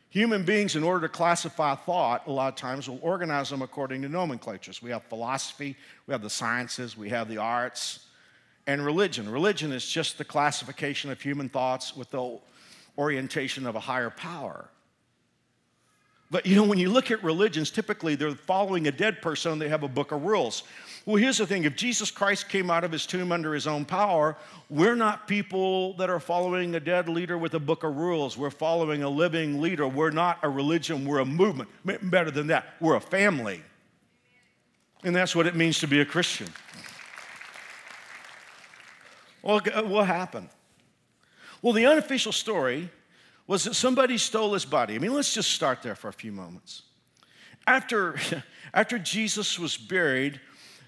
Human 0.08 0.46
beings, 0.46 0.76
in 0.76 0.82
order 0.82 1.06
to 1.06 1.12
classify 1.12 1.74
thought, 1.74 2.26
a 2.26 2.32
lot 2.32 2.48
of 2.48 2.56
times 2.56 2.88
will 2.88 3.00
organize 3.02 3.50
them 3.50 3.60
according 3.60 4.00
to 4.00 4.08
nomenclatures. 4.08 4.80
We 4.82 4.88
have 4.92 5.02
philosophy, 5.02 5.76
we 6.06 6.12
have 6.12 6.22
the 6.22 6.30
sciences, 6.30 6.96
we 6.96 7.10
have 7.10 7.28
the 7.28 7.36
arts 7.36 8.06
and 8.66 8.84
religion. 8.84 9.28
Religion 9.28 9.72
is 9.72 9.86
just 9.86 10.18
the 10.18 10.24
classification 10.24 11.10
of 11.10 11.20
human 11.20 11.48
thoughts 11.48 11.96
with 11.96 12.10
the 12.10 12.38
orientation 12.98 13.66
of 13.66 13.74
a 13.74 13.80
higher 13.80 14.10
power. 14.10 14.68
But 16.32 16.46
you 16.46 16.56
know, 16.56 16.64
when 16.64 16.78
you 16.78 16.88
look 16.88 17.10
at 17.10 17.22
religions, 17.22 17.70
typically 17.70 18.14
they're 18.14 18.34
following 18.34 18.86
a 18.86 18.90
dead 18.90 19.20
person, 19.20 19.58
they 19.58 19.68
have 19.68 19.82
a 19.82 19.88
book 19.88 20.12
of 20.12 20.24
rules. 20.24 20.62
Well, 21.04 21.16
here's 21.16 21.36
the 21.36 21.46
thing 21.46 21.64
if 21.64 21.76
Jesus 21.76 22.10
Christ 22.10 22.48
came 22.48 22.70
out 22.70 22.84
of 22.84 22.92
his 22.92 23.04
tomb 23.04 23.32
under 23.32 23.52
his 23.52 23.66
own 23.66 23.84
power, 23.84 24.38
we're 24.70 24.94
not 24.94 25.28
people 25.28 25.92
that 25.98 26.08
are 26.08 26.20
following 26.20 26.74
a 26.74 26.80
dead 26.80 27.06
leader 27.06 27.36
with 27.36 27.52
a 27.52 27.60
book 27.60 27.84
of 27.84 27.96
rules. 27.96 28.38
We're 28.38 28.48
following 28.48 29.02
a 29.02 29.10
living 29.10 29.60
leader. 29.60 29.86
We're 29.86 30.10
not 30.10 30.38
a 30.42 30.48
religion, 30.48 31.04
we're 31.04 31.18
a 31.18 31.26
movement. 31.26 31.68
Better 31.84 32.30
than 32.30 32.46
that, 32.46 32.76
we're 32.80 32.96
a 32.96 33.00
family. 33.00 33.62
And 35.04 35.14
that's 35.14 35.36
what 35.36 35.46
it 35.46 35.54
means 35.54 35.80
to 35.80 35.86
be 35.86 36.00
a 36.00 36.06
Christian. 36.06 36.46
Well, 39.42 39.60
uh, 39.72 39.82
what 39.82 40.06
happened? 40.06 40.48
Well, 41.60 41.72
the 41.72 41.86
unofficial 41.86 42.32
story 42.32 42.90
was 43.46 43.64
that 43.64 43.74
somebody 43.74 44.18
stole 44.18 44.54
his 44.54 44.64
body. 44.64 44.94
I 44.94 44.98
mean, 44.98 45.12
let's 45.12 45.34
just 45.34 45.50
start 45.50 45.82
there 45.82 45.94
for 45.94 46.08
a 46.08 46.12
few 46.12 46.32
moments. 46.32 46.82
After, 47.66 48.16
after 48.74 48.98
Jesus 48.98 49.58
was 49.58 49.76
buried, 49.76 50.40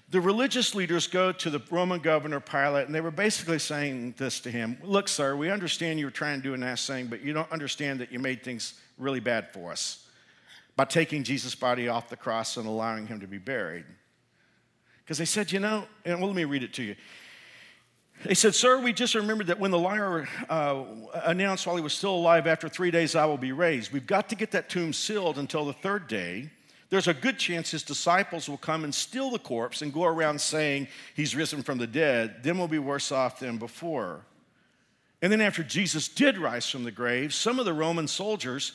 the 0.09 0.21
religious 0.21 0.75
leaders 0.75 1.07
go 1.07 1.31
to 1.31 1.49
the 1.49 1.61
Roman 1.69 1.99
governor 1.99 2.39
Pilate, 2.39 2.85
and 2.85 2.95
they 2.95 3.01
were 3.01 3.11
basically 3.11 3.59
saying 3.59 4.15
this 4.17 4.39
to 4.41 4.51
him 4.51 4.77
Look, 4.83 5.07
sir, 5.07 5.35
we 5.35 5.49
understand 5.49 5.99
you 5.99 6.05
were 6.05 6.11
trying 6.11 6.41
to 6.41 6.43
do 6.43 6.53
a 6.53 6.57
nice 6.57 6.85
thing, 6.85 7.07
but 7.07 7.21
you 7.21 7.33
don't 7.33 7.51
understand 7.51 7.99
that 7.99 8.11
you 8.11 8.19
made 8.19 8.43
things 8.43 8.79
really 8.97 9.19
bad 9.19 9.51
for 9.51 9.71
us 9.71 10.07
by 10.75 10.85
taking 10.85 11.23
Jesus' 11.23 11.55
body 11.55 11.87
off 11.87 12.09
the 12.09 12.17
cross 12.17 12.57
and 12.57 12.67
allowing 12.67 13.07
him 13.07 13.19
to 13.21 13.27
be 13.27 13.37
buried. 13.37 13.85
Because 15.03 15.17
they 15.17 15.25
said, 15.25 15.51
You 15.51 15.59
know, 15.59 15.85
and 16.03 16.19
well, 16.19 16.27
let 16.27 16.35
me 16.35 16.45
read 16.45 16.63
it 16.63 16.73
to 16.73 16.83
you. 16.83 16.95
They 18.25 18.33
said, 18.33 18.55
Sir, 18.55 18.79
we 18.79 18.91
just 18.91 19.13
remembered 19.13 19.47
that 19.47 19.59
when 19.59 19.69
the 19.69 19.77
liar 19.77 20.27
uh, 20.49 20.83
announced 21.25 21.67
while 21.67 21.75
he 21.75 21.81
was 21.83 21.93
still 21.93 22.15
alive, 22.15 22.47
after 22.47 22.67
three 22.67 22.89
days 22.89 23.15
I 23.15 23.25
will 23.25 23.37
be 23.37 23.51
raised. 23.51 23.91
We've 23.91 24.07
got 24.07 24.29
to 24.29 24.35
get 24.35 24.49
that 24.51 24.67
tomb 24.67 24.93
sealed 24.93 25.37
until 25.37 25.63
the 25.63 25.73
third 25.73 26.07
day. 26.07 26.49
There's 26.89 27.07
a 27.07 27.13
good 27.13 27.37
chance 27.37 27.69
his 27.69 27.83
disciples 27.83 28.49
will 28.49 28.57
come 28.57 28.83
and 28.83 28.93
steal 28.95 29.29
the 29.29 29.37
corpse 29.37 29.83
and 29.83 29.93
go 29.93 30.05
around 30.05 30.41
saying 30.41 30.87
he's 31.13 31.35
risen 31.35 31.61
from 31.61 31.77
the 31.77 31.85
dead. 31.85 32.37
Then 32.41 32.57
we'll 32.57 32.67
be 32.67 32.79
worse 32.79 33.11
off 33.11 33.39
than 33.39 33.57
before. 33.57 34.25
And 35.21 35.31
then, 35.31 35.41
after 35.41 35.61
Jesus 35.61 36.07
did 36.07 36.39
rise 36.39 36.67
from 36.67 36.83
the 36.83 36.91
grave, 36.91 37.31
some 37.31 37.59
of 37.59 37.65
the 37.65 37.73
Roman 37.73 38.07
soldiers 38.07 38.71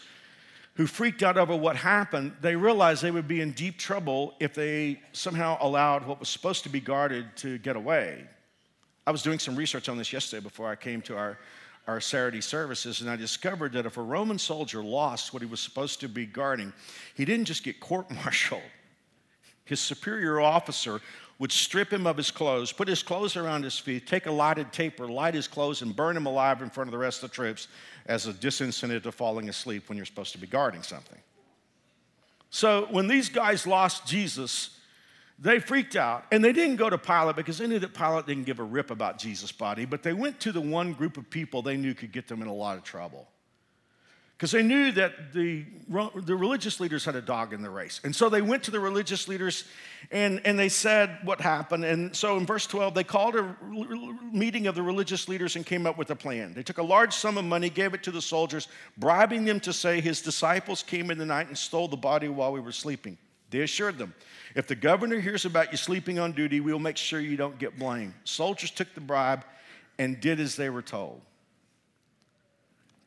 who 0.74 0.86
freaked 0.86 1.24
out 1.24 1.36
over 1.36 1.56
what 1.56 1.74
happened, 1.74 2.34
they 2.40 2.54
realized 2.54 3.02
they 3.02 3.10
would 3.10 3.28
be 3.28 3.40
in 3.40 3.50
deep 3.50 3.78
trouble 3.78 4.34
if 4.38 4.54
they 4.54 5.00
somehow 5.10 5.58
allowed 5.60 6.06
what 6.06 6.20
was 6.20 6.28
supposed 6.28 6.62
to 6.62 6.68
be 6.68 6.80
guarded 6.80 7.36
to 7.38 7.58
get 7.58 7.74
away. 7.74 8.26
I 9.06 9.10
was 9.10 9.22
doing 9.22 9.38
some 9.38 9.56
research 9.56 9.88
on 9.88 9.96
this 9.98 10.12
yesterday 10.12 10.42
before 10.42 10.68
I 10.68 10.76
came 10.76 11.00
to 11.02 11.16
our, 11.16 11.38
our 11.86 12.00
Saturday 12.00 12.40
services, 12.40 13.00
and 13.00 13.10
I 13.10 13.16
discovered 13.16 13.72
that 13.72 13.86
if 13.86 13.96
a 13.96 14.02
Roman 14.02 14.38
soldier 14.38 14.82
lost 14.82 15.32
what 15.32 15.42
he 15.42 15.48
was 15.48 15.60
supposed 15.60 16.00
to 16.00 16.08
be 16.08 16.26
guarding, 16.26 16.72
he 17.14 17.24
didn't 17.24 17.46
just 17.46 17.64
get 17.64 17.80
court 17.80 18.10
martialed. 18.10 18.62
His 19.64 19.80
superior 19.80 20.40
officer 20.40 21.00
would 21.38 21.50
strip 21.50 21.90
him 21.90 22.06
of 22.06 22.18
his 22.18 22.30
clothes, 22.30 22.70
put 22.70 22.86
his 22.86 23.02
clothes 23.02 23.34
around 23.34 23.64
his 23.64 23.78
feet, 23.78 24.06
take 24.06 24.26
a 24.26 24.30
lighted 24.30 24.72
taper, 24.72 25.08
light 25.08 25.34
his 25.34 25.48
clothes, 25.48 25.80
and 25.80 25.96
burn 25.96 26.16
him 26.16 26.26
alive 26.26 26.60
in 26.60 26.68
front 26.68 26.88
of 26.88 26.92
the 26.92 26.98
rest 26.98 27.22
of 27.22 27.30
the 27.30 27.34
troops 27.34 27.68
as 28.06 28.26
a 28.26 28.32
disincentive 28.32 29.04
to 29.04 29.12
falling 29.12 29.48
asleep 29.48 29.88
when 29.88 29.96
you're 29.96 30.04
supposed 30.04 30.32
to 30.32 30.38
be 30.38 30.46
guarding 30.46 30.82
something. 30.82 31.18
So 32.50 32.88
when 32.90 33.06
these 33.06 33.30
guys 33.30 33.66
lost 33.66 34.06
Jesus, 34.06 34.79
they 35.40 35.58
freaked 35.58 35.96
out 35.96 36.24
and 36.30 36.44
they 36.44 36.52
didn't 36.52 36.76
go 36.76 36.90
to 36.90 36.98
Pilate 36.98 37.34
because 37.34 37.58
they 37.58 37.66
knew 37.66 37.78
that 37.78 37.94
Pilate 37.94 38.26
didn't 38.26 38.44
give 38.44 38.58
a 38.58 38.64
rip 38.64 38.90
about 38.90 39.18
Jesus' 39.18 39.50
body, 39.50 39.86
but 39.86 40.02
they 40.02 40.12
went 40.12 40.38
to 40.40 40.52
the 40.52 40.60
one 40.60 40.92
group 40.92 41.16
of 41.16 41.30
people 41.30 41.62
they 41.62 41.78
knew 41.78 41.94
could 41.94 42.12
get 42.12 42.28
them 42.28 42.42
in 42.42 42.48
a 42.48 42.54
lot 42.54 42.76
of 42.76 42.84
trouble. 42.84 43.26
Because 44.36 44.52
they 44.52 44.62
knew 44.62 44.90
that 44.92 45.34
the, 45.34 45.66
the 46.24 46.34
religious 46.34 46.80
leaders 46.80 47.04
had 47.04 47.14
a 47.14 47.20
dog 47.20 47.52
in 47.52 47.60
the 47.60 47.68
race. 47.68 48.00
And 48.04 48.16
so 48.16 48.30
they 48.30 48.40
went 48.40 48.62
to 48.64 48.70
the 48.70 48.80
religious 48.80 49.28
leaders 49.28 49.64
and, 50.10 50.40
and 50.46 50.58
they 50.58 50.70
said 50.70 51.18
what 51.24 51.42
happened. 51.42 51.84
And 51.84 52.16
so 52.16 52.38
in 52.38 52.46
verse 52.46 52.66
12, 52.66 52.94
they 52.94 53.04
called 53.04 53.36
a 53.36 53.54
meeting 54.32 54.66
of 54.66 54.74
the 54.74 54.82
religious 54.82 55.28
leaders 55.28 55.56
and 55.56 55.66
came 55.66 55.86
up 55.86 55.98
with 55.98 56.10
a 56.10 56.16
plan. 56.16 56.54
They 56.54 56.62
took 56.62 56.78
a 56.78 56.82
large 56.82 57.12
sum 57.12 57.36
of 57.36 57.44
money, 57.44 57.68
gave 57.68 57.92
it 57.92 58.02
to 58.04 58.10
the 58.10 58.22
soldiers, 58.22 58.68
bribing 58.96 59.44
them 59.44 59.60
to 59.60 59.74
say 59.74 60.00
his 60.00 60.22
disciples 60.22 60.82
came 60.82 61.10
in 61.10 61.18
the 61.18 61.26
night 61.26 61.48
and 61.48 61.56
stole 61.56 61.88
the 61.88 61.98
body 61.98 62.28
while 62.28 62.52
we 62.52 62.60
were 62.60 62.72
sleeping. 62.72 63.18
They 63.50 63.60
assured 63.60 63.98
them, 63.98 64.14
if 64.54 64.66
the 64.66 64.74
governor 64.74 65.20
hears 65.20 65.44
about 65.44 65.72
you 65.72 65.76
sleeping 65.76 66.18
on 66.18 66.32
duty, 66.32 66.60
we'll 66.60 66.78
make 66.78 66.96
sure 66.96 67.20
you 67.20 67.36
don't 67.36 67.58
get 67.58 67.78
blamed. 67.78 68.14
Soldiers 68.24 68.70
took 68.70 68.94
the 68.94 69.00
bribe 69.00 69.44
and 69.98 70.20
did 70.20 70.40
as 70.40 70.56
they 70.56 70.70
were 70.70 70.82
told. 70.82 71.20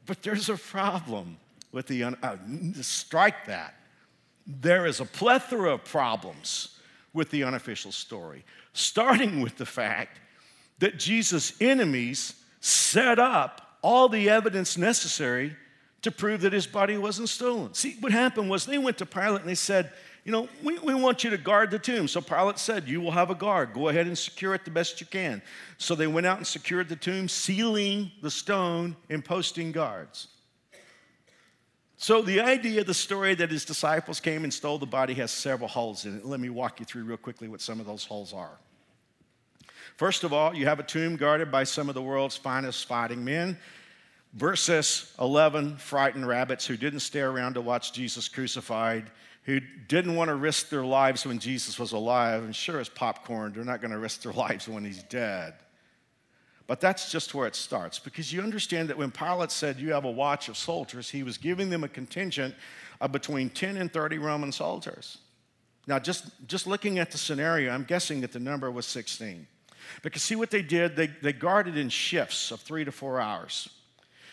But 0.05 0.21
there's 0.21 0.49
a 0.49 0.57
problem 0.57 1.37
with 1.71 1.87
the, 1.87 2.03
un- 2.03 2.17
uh, 2.21 2.37
strike 2.81 3.47
that. 3.47 3.75
There 4.45 4.85
is 4.85 4.99
a 4.99 5.05
plethora 5.05 5.73
of 5.73 5.85
problems 5.85 6.77
with 7.13 7.29
the 7.29 7.43
unofficial 7.43 7.91
story, 7.91 8.43
starting 8.73 9.41
with 9.41 9.57
the 9.57 9.65
fact 9.65 10.19
that 10.79 10.99
Jesus' 10.99 11.53
enemies 11.61 12.35
set 12.59 13.19
up 13.19 13.77
all 13.81 14.09
the 14.09 14.29
evidence 14.29 14.77
necessary 14.77 15.55
to 16.01 16.11
prove 16.11 16.41
that 16.41 16.51
his 16.51 16.67
body 16.67 16.97
wasn't 16.97 17.29
stolen. 17.29 17.73
See, 17.73 17.95
what 17.99 18.11
happened 18.11 18.49
was 18.49 18.65
they 18.65 18.77
went 18.77 18.97
to 18.97 19.05
Pilate 19.05 19.41
and 19.41 19.49
they 19.49 19.55
said, 19.55 19.91
you 20.23 20.31
know, 20.31 20.47
we, 20.63 20.79
we 20.79 20.93
want 20.93 21.23
you 21.25 21.29
to 21.31 21.37
guard 21.37 21.69
the 21.69 21.79
tomb. 21.79 22.07
So 22.07 22.21
Pilate 22.21 22.57
said, 22.57 22.87
You 22.87 23.01
will 23.01 23.11
have 23.11 23.29
a 23.29 23.35
guard. 23.35 23.73
Go 23.73 23.89
ahead 23.89 24.07
and 24.07 24.17
secure 24.17 24.53
it 24.53 24.63
the 24.63 24.71
best 24.71 25.01
you 25.01 25.07
can. 25.07 25.41
So 25.77 25.95
they 25.95 26.07
went 26.07 26.25
out 26.25 26.37
and 26.37 26.47
secured 26.47 26.87
the 26.87 26.95
tomb, 26.95 27.27
sealing 27.27 28.11
the 28.21 28.31
stone 28.31 28.95
and 29.09 29.23
posting 29.23 29.73
guards. 29.73 30.27
So 31.97 32.21
the 32.21 32.41
idea 32.41 32.83
the 32.83 32.93
story 32.93 33.35
that 33.35 33.51
his 33.51 33.65
disciples 33.65 34.19
came 34.19 34.43
and 34.43 34.53
stole 34.53 34.77
the 34.77 34.85
body 34.85 35.13
has 35.15 35.31
several 35.31 35.69
holes 35.69 36.05
in 36.05 36.17
it. 36.17 36.25
Let 36.25 36.39
me 36.39 36.49
walk 36.49 36.79
you 36.79 36.85
through 36.85 37.03
real 37.03 37.17
quickly 37.17 37.47
what 37.47 37.61
some 37.61 37.79
of 37.79 37.85
those 37.85 38.05
holes 38.05 38.33
are. 38.33 38.57
First 39.97 40.23
of 40.23 40.33
all, 40.33 40.55
you 40.55 40.65
have 40.65 40.79
a 40.79 40.83
tomb 40.83 41.17
guarded 41.17 41.51
by 41.51 41.65
some 41.65 41.87
of 41.87 41.95
the 41.95 42.01
world's 42.01 42.35
finest 42.35 42.87
fighting 42.87 43.23
men. 43.23 43.57
Verses 44.33 45.13
11 45.19 45.77
frightened 45.77 46.27
rabbits 46.27 46.65
who 46.65 46.75
didn't 46.75 47.01
stay 47.01 47.21
around 47.21 47.53
to 47.53 47.61
watch 47.61 47.93
Jesus 47.93 48.27
crucified 48.27 49.11
who 49.43 49.59
didn't 49.87 50.15
want 50.15 50.29
to 50.29 50.35
risk 50.35 50.69
their 50.69 50.85
lives 50.85 51.25
when 51.25 51.39
Jesus 51.39 51.77
was 51.77 51.91
alive. 51.91 52.43
And 52.43 52.55
sure 52.55 52.79
as 52.79 52.89
popcorn, 52.89 53.53
they're 53.53 53.65
not 53.65 53.81
going 53.81 53.91
to 53.91 53.97
risk 53.97 54.21
their 54.21 54.33
lives 54.33 54.67
when 54.67 54.85
he's 54.85 55.03
dead. 55.03 55.53
But 56.65 56.79
that's 56.79 57.11
just 57.11 57.35
where 57.35 57.45
it 57.45 57.55
starts 57.55 57.99
because 57.99 58.31
you 58.31 58.41
understand 58.41 58.89
that 58.89 58.97
when 58.97 59.11
Pilate 59.11 59.51
said, 59.51 59.79
You 59.79 59.91
have 59.93 60.05
a 60.05 60.11
watch 60.11 60.47
of 60.47 60.57
soldiers, 60.57 61.09
he 61.09 61.21
was 61.21 61.37
giving 61.37 61.69
them 61.69 61.83
a 61.83 61.89
contingent 61.89 62.55
of 63.01 63.11
between 63.11 63.49
10 63.49 63.75
and 63.75 63.91
30 63.91 64.17
Roman 64.17 64.51
soldiers. 64.51 65.17
Now, 65.87 65.99
just, 65.99 66.25
just 66.47 66.65
looking 66.65 66.99
at 66.99 67.11
the 67.11 67.17
scenario, 67.17 67.73
I'm 67.73 67.83
guessing 67.83 68.21
that 68.21 68.31
the 68.31 68.39
number 68.39 68.71
was 68.71 68.85
16. 68.85 69.45
Because 70.01 70.23
see 70.23 70.37
what 70.37 70.49
they 70.49 70.61
did? 70.61 70.95
They, 70.95 71.07
they 71.07 71.33
guarded 71.33 71.75
in 71.75 71.89
shifts 71.89 72.51
of 72.51 72.61
three 72.61 72.85
to 72.85 72.91
four 72.93 73.19
hours. 73.19 73.67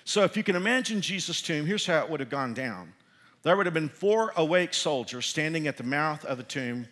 So 0.05 0.23
if 0.23 0.37
you 0.37 0.45
can 0.45 0.55
imagine 0.55 1.01
Jesus' 1.01 1.43
tomb, 1.43 1.67
here's 1.67 1.87
how 1.87 2.05
it 2.05 2.11
would 2.11 2.21
have 2.21 2.31
gone 2.31 2.55
down 2.55 2.93
there 3.43 3.57
would 3.57 3.67
have 3.67 3.75
been 3.75 3.89
four 3.89 4.33
awake 4.37 4.75
soldiers 4.75 5.27
standing 5.27 5.67
at 5.67 5.77
the 5.77 5.83
mouth 5.83 6.25
of 6.25 6.37
the 6.37 6.45
tomb, 6.45 6.89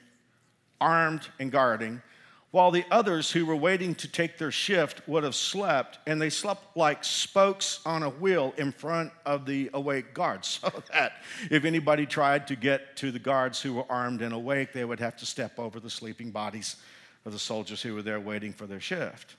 armed 0.81 1.28
and 1.38 1.52
guarding, 1.52 2.02
while 2.50 2.71
the 2.71 2.87
others 2.90 3.31
who 3.31 3.45
were 3.45 3.57
waiting 3.57 3.95
to 3.95 4.09
take 4.09 4.38
their 4.38 4.50
shift 4.50 5.07
would 5.07 5.23
have 5.23 5.35
slept, 5.35 5.99
and 6.07 6.21
they 6.21 6.31
slept 6.31 6.76
like 6.76 7.05
spokes 7.05 7.81
on 7.85 8.02
a 8.02 8.09
wheel 8.09 8.55
in 8.57 8.73
front 8.73 9.12
of 9.26 9.45
the 9.45 9.69
awake 9.75 10.14
guards, 10.14 10.49
so 10.62 10.83
that 10.90 11.12
if 11.50 11.64
anybody 11.64 12.07
tried 12.07 12.47
to 12.47 12.57
get 12.57 12.97
to 12.97 13.11
the 13.11 13.19
guards 13.19 13.61
who 13.61 13.75
were 13.75 13.85
armed 13.90 14.23
and 14.23 14.33
awake, 14.33 14.73
they 14.73 14.85
would 14.85 15.00
have 15.00 15.17
to 15.17 15.26
step 15.26 15.59
over 15.59 15.78
the 15.78 15.90
sleeping 15.90 16.31
bodies 16.31 16.76
of 17.26 17.33
the 17.33 17.38
soldiers 17.38 17.83
who 17.83 17.95
were 17.95 18.02
there 18.02 18.21
waiting 18.21 18.55
for 18.55 18.67
their 18.67 18.81
shift. 18.81 19.37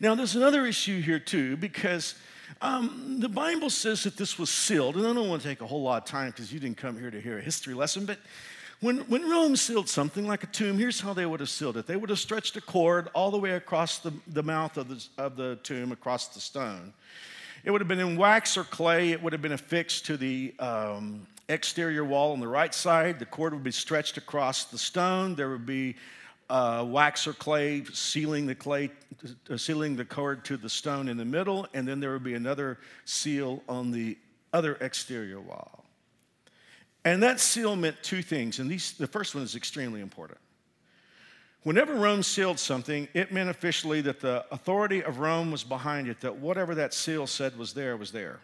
Now, 0.00 0.14
there's 0.14 0.36
another 0.36 0.64
issue 0.64 1.02
here, 1.02 1.18
too, 1.18 1.56
because 1.56 2.14
um, 2.60 3.16
the 3.20 3.28
Bible 3.28 3.70
says 3.70 4.02
that 4.04 4.16
this 4.16 4.38
was 4.38 4.50
sealed, 4.50 4.96
and 4.96 5.06
I 5.06 5.12
don't 5.12 5.28
want 5.28 5.42
to 5.42 5.48
take 5.48 5.60
a 5.60 5.66
whole 5.66 5.82
lot 5.82 6.02
of 6.02 6.08
time 6.08 6.30
because 6.30 6.52
you 6.52 6.60
didn't 6.60 6.76
come 6.76 6.98
here 6.98 7.10
to 7.10 7.20
hear 7.20 7.38
a 7.38 7.42
history 7.42 7.74
lesson, 7.74 8.04
but 8.06 8.18
when, 8.80 8.98
when 9.08 9.28
Rome 9.28 9.56
sealed 9.56 9.88
something 9.88 10.26
like 10.26 10.44
a 10.44 10.46
tomb, 10.46 10.78
here's 10.78 11.00
how 11.00 11.12
they 11.12 11.26
would 11.26 11.40
have 11.40 11.50
sealed 11.50 11.76
it. 11.76 11.86
They 11.86 11.96
would 11.96 12.10
have 12.10 12.18
stretched 12.20 12.56
a 12.56 12.60
cord 12.60 13.08
all 13.12 13.32
the 13.32 13.38
way 13.38 13.52
across 13.52 13.98
the, 13.98 14.12
the 14.28 14.42
mouth 14.42 14.76
of 14.76 14.88
the, 14.88 15.22
of 15.22 15.36
the 15.36 15.58
tomb, 15.64 15.90
across 15.90 16.28
the 16.28 16.40
stone. 16.40 16.92
It 17.64 17.72
would 17.72 17.80
have 17.80 17.88
been 17.88 17.98
in 17.98 18.16
wax 18.16 18.56
or 18.56 18.62
clay. 18.62 19.10
It 19.10 19.20
would 19.20 19.32
have 19.32 19.42
been 19.42 19.52
affixed 19.52 20.06
to 20.06 20.16
the 20.16 20.54
um, 20.60 21.26
exterior 21.48 22.04
wall 22.04 22.32
on 22.32 22.38
the 22.38 22.46
right 22.46 22.72
side. 22.72 23.18
The 23.18 23.26
cord 23.26 23.52
would 23.52 23.64
be 23.64 23.72
stretched 23.72 24.16
across 24.16 24.64
the 24.64 24.78
stone. 24.78 25.34
There 25.34 25.50
would 25.50 25.66
be 25.66 25.96
uh, 26.50 26.84
wax 26.86 27.26
or 27.26 27.32
clay, 27.32 27.84
sealing 27.92 28.46
the 28.46 28.54
clay, 28.54 28.90
uh, 29.50 29.56
sealing 29.56 29.96
the 29.96 30.04
cord 30.04 30.44
to 30.46 30.56
the 30.56 30.68
stone 30.68 31.08
in 31.08 31.16
the 31.16 31.24
middle, 31.24 31.66
and 31.74 31.86
then 31.86 32.00
there 32.00 32.12
would 32.12 32.24
be 32.24 32.34
another 32.34 32.78
seal 33.04 33.62
on 33.68 33.90
the 33.90 34.16
other 34.52 34.76
exterior 34.80 35.40
wall. 35.40 35.84
And 37.04 37.22
that 37.22 37.40
seal 37.40 37.76
meant 37.76 37.96
two 38.02 38.22
things, 38.22 38.58
and 38.58 38.70
these, 38.70 38.92
the 38.92 39.06
first 39.06 39.34
one 39.34 39.44
is 39.44 39.54
extremely 39.54 40.00
important. 40.00 40.38
Whenever 41.62 41.94
Rome 41.94 42.22
sealed 42.22 42.58
something, 42.58 43.08
it 43.14 43.32
meant 43.32 43.50
officially 43.50 44.00
that 44.02 44.20
the 44.20 44.44
authority 44.50 45.02
of 45.02 45.18
Rome 45.18 45.50
was 45.50 45.64
behind 45.64 46.08
it, 46.08 46.20
that 46.20 46.36
whatever 46.36 46.74
that 46.76 46.94
seal 46.94 47.26
said 47.26 47.58
was 47.58 47.74
there 47.74 47.96
was 47.96 48.12
there. 48.12 48.40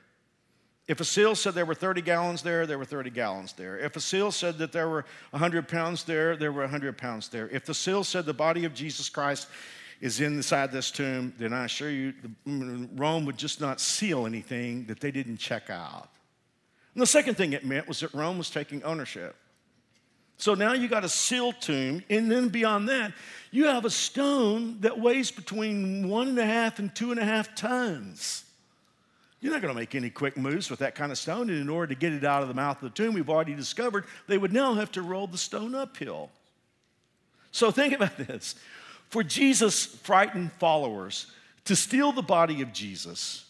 If 0.86 1.00
a 1.00 1.04
seal 1.04 1.34
said 1.34 1.54
there 1.54 1.64
were 1.64 1.74
30 1.74 2.02
gallons 2.02 2.42
there, 2.42 2.66
there 2.66 2.78
were 2.78 2.84
30 2.84 3.08
gallons 3.10 3.54
there. 3.54 3.78
If 3.78 3.96
a 3.96 4.00
seal 4.00 4.30
said 4.30 4.58
that 4.58 4.72
there 4.72 4.88
were 4.88 5.06
100 5.30 5.66
pounds 5.66 6.04
there, 6.04 6.36
there 6.36 6.52
were 6.52 6.62
100 6.62 6.98
pounds 6.98 7.28
there. 7.28 7.48
If 7.48 7.64
the 7.64 7.74
seal 7.74 8.04
said 8.04 8.26
the 8.26 8.34
body 8.34 8.66
of 8.66 8.74
Jesus 8.74 9.08
Christ 9.08 9.48
is 10.02 10.20
inside 10.20 10.72
this 10.72 10.90
tomb, 10.90 11.32
then 11.38 11.54
I 11.54 11.64
assure 11.64 11.90
you, 11.90 12.12
Rome 12.44 13.24
would 13.24 13.38
just 13.38 13.62
not 13.62 13.80
seal 13.80 14.26
anything 14.26 14.84
that 14.86 15.00
they 15.00 15.10
didn't 15.10 15.38
check 15.38 15.70
out. 15.70 16.10
And 16.94 17.02
the 17.02 17.06
second 17.06 17.36
thing 17.36 17.54
it 17.54 17.64
meant 17.64 17.88
was 17.88 18.00
that 18.00 18.12
Rome 18.12 18.36
was 18.36 18.50
taking 18.50 18.82
ownership. 18.82 19.36
So 20.36 20.54
now 20.54 20.74
you 20.74 20.88
got 20.88 21.04
a 21.04 21.08
sealed 21.08 21.60
tomb, 21.60 22.02
and 22.10 22.30
then 22.30 22.48
beyond 22.48 22.88
that, 22.88 23.12
you 23.50 23.66
have 23.66 23.84
a 23.84 23.90
stone 23.90 24.80
that 24.80 25.00
weighs 25.00 25.30
between 25.30 26.08
one 26.08 26.28
and 26.28 26.38
a 26.38 26.44
half 26.44 26.78
and 26.78 26.94
two 26.94 27.10
and 27.10 27.20
a 27.20 27.24
half 27.24 27.54
tons. 27.54 28.43
You're 29.44 29.52
not 29.52 29.60
going 29.60 29.74
to 29.74 29.78
make 29.78 29.94
any 29.94 30.08
quick 30.08 30.38
moves 30.38 30.70
with 30.70 30.78
that 30.78 30.94
kind 30.94 31.12
of 31.12 31.18
stone. 31.18 31.50
And 31.50 31.60
in 31.60 31.68
order 31.68 31.88
to 31.88 32.00
get 32.00 32.14
it 32.14 32.24
out 32.24 32.40
of 32.40 32.48
the 32.48 32.54
mouth 32.54 32.82
of 32.82 32.94
the 32.94 32.96
tomb, 32.96 33.12
we've 33.12 33.28
already 33.28 33.54
discovered 33.54 34.06
they 34.26 34.38
would 34.38 34.54
now 34.54 34.72
have 34.72 34.90
to 34.92 35.02
roll 35.02 35.26
the 35.26 35.36
stone 35.36 35.74
uphill. 35.74 36.30
So 37.50 37.70
think 37.70 37.92
about 37.92 38.16
this. 38.16 38.54
For 39.10 39.22
Jesus' 39.22 39.84
frightened 39.84 40.50
followers 40.52 41.26
to 41.66 41.76
steal 41.76 42.10
the 42.10 42.22
body 42.22 42.62
of 42.62 42.72
Jesus, 42.72 43.44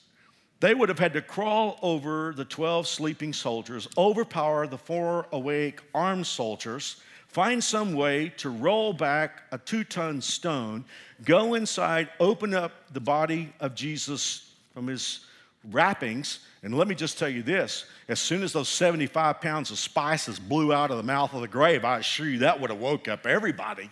they 0.58 0.74
would 0.74 0.88
have 0.88 0.98
had 0.98 1.12
to 1.12 1.22
crawl 1.22 1.78
over 1.80 2.34
the 2.36 2.44
12 2.44 2.88
sleeping 2.88 3.32
soldiers, 3.32 3.86
overpower 3.96 4.66
the 4.66 4.76
four 4.76 5.28
awake 5.30 5.80
armed 5.94 6.26
soldiers, 6.26 6.96
find 7.28 7.62
some 7.62 7.94
way 7.94 8.30
to 8.38 8.50
roll 8.50 8.92
back 8.92 9.42
a 9.52 9.58
two 9.58 9.84
ton 9.84 10.20
stone, 10.20 10.86
go 11.24 11.54
inside, 11.54 12.08
open 12.18 12.52
up 12.52 12.72
the 12.92 12.98
body 12.98 13.52
of 13.60 13.76
Jesus 13.76 14.50
from 14.72 14.88
his 14.88 15.20
wrappings. 15.70 16.40
And 16.62 16.76
let 16.76 16.88
me 16.88 16.94
just 16.94 17.18
tell 17.18 17.28
you 17.28 17.42
this 17.42 17.84
as 18.08 18.20
soon 18.20 18.42
as 18.42 18.52
those 18.52 18.68
75 18.68 19.40
pounds 19.40 19.70
of 19.70 19.78
spices 19.78 20.38
blew 20.38 20.72
out 20.72 20.90
of 20.90 20.96
the 20.96 21.02
mouth 21.02 21.32
of 21.34 21.40
the 21.40 21.48
grave, 21.48 21.84
I 21.84 21.98
assure 21.98 22.28
you 22.28 22.38
that 22.38 22.60
would 22.60 22.70
have 22.70 22.78
woke 22.78 23.08
up 23.08 23.26
everybody 23.26 23.90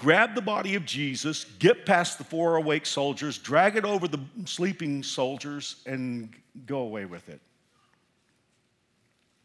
grab 0.00 0.34
the 0.34 0.40
body 0.40 0.76
of 0.76 0.86
Jesus, 0.86 1.44
get 1.58 1.84
past 1.84 2.16
the 2.16 2.24
four 2.24 2.56
awake 2.56 2.86
soldiers, 2.86 3.36
drag 3.36 3.76
it 3.76 3.84
over 3.84 4.08
the 4.08 4.18
sleeping 4.46 5.02
soldiers, 5.02 5.76
and 5.84 6.32
go 6.64 6.78
away 6.78 7.04
with 7.04 7.28
it. 7.28 7.40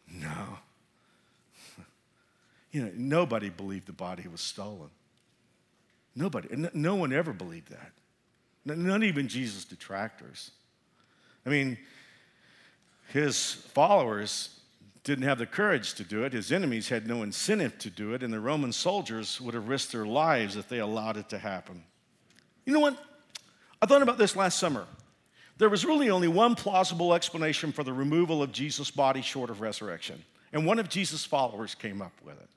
No. 0.10 0.30
You 2.72 2.84
know, 2.84 2.92
nobody 2.94 3.50
believed 3.50 3.88
the 3.88 3.94
body 3.94 4.28
was 4.30 4.42
stolen. 4.42 4.90
Nobody. 6.14 6.50
No 6.74 6.96
one 6.96 7.14
ever 7.14 7.32
believed 7.32 7.72
that. 7.72 7.94
Not 8.66 9.04
even 9.04 9.28
Jesus' 9.28 9.64
detractors. 9.64 10.52
I 11.46 11.50
mean, 11.50 11.78
his 13.10 13.54
followers 13.54 14.60
didn't 15.04 15.26
have 15.26 15.38
the 15.38 15.46
courage 15.46 15.94
to 15.94 16.04
do 16.04 16.24
it. 16.24 16.34
His 16.34 16.52
enemies 16.52 16.90
had 16.90 17.08
no 17.08 17.22
incentive 17.22 17.78
to 17.80 17.92
do 17.92 18.14
it, 18.14 18.24
and 18.24 18.34
the 18.34 18.40
Roman 18.40 18.74
soldiers 18.74 19.40
would 19.40 19.54
have 19.54 19.70
risked 19.70 19.92
their 19.92 20.06
lives 20.06 20.56
if 20.56 20.68
they 20.68 20.80
allowed 20.80 21.16
it 21.16 21.30
to 21.30 21.38
happen. 21.38 21.84
You 22.66 22.74
know 22.74 22.80
what? 22.80 22.98
I 23.82 23.86
thought 23.86 24.02
about 24.02 24.18
this 24.18 24.36
last 24.36 24.58
summer. 24.58 24.88
There 25.58 25.70
was 25.70 25.86
really 25.86 26.10
only 26.10 26.28
one 26.28 26.56
plausible 26.56 27.14
explanation 27.14 27.72
for 27.72 27.84
the 27.84 27.94
removal 27.94 28.42
of 28.42 28.52
Jesus' 28.52 28.90
body 28.90 29.22
short 29.22 29.52
of 29.52 29.62
resurrection, 29.62 30.24
and 30.52 30.66
one 30.66 30.80
of 30.80 30.90
Jesus' 30.90 31.24
followers 31.24 31.76
came 31.76 32.02
up 32.02 32.14
with 32.26 32.42
it. 32.42 32.50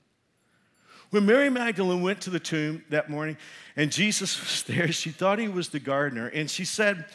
When 1.11 1.25
Mary 1.25 1.49
Magdalene 1.49 2.03
went 2.03 2.21
to 2.23 2.31
the 2.31 2.41
tomb 2.41 2.85
that 2.91 3.09
morning 3.09 3.37
and 3.77 3.91
Jesus 3.91 4.39
was 4.41 4.63
there, 4.77 4.93
she 4.93 5.11
thought 5.11 5.39
he 5.39 5.49
was 5.49 5.71
the 5.71 5.81
gardener, 5.81 6.29
and 6.29 6.51
she 6.51 6.65
said, 6.65 7.07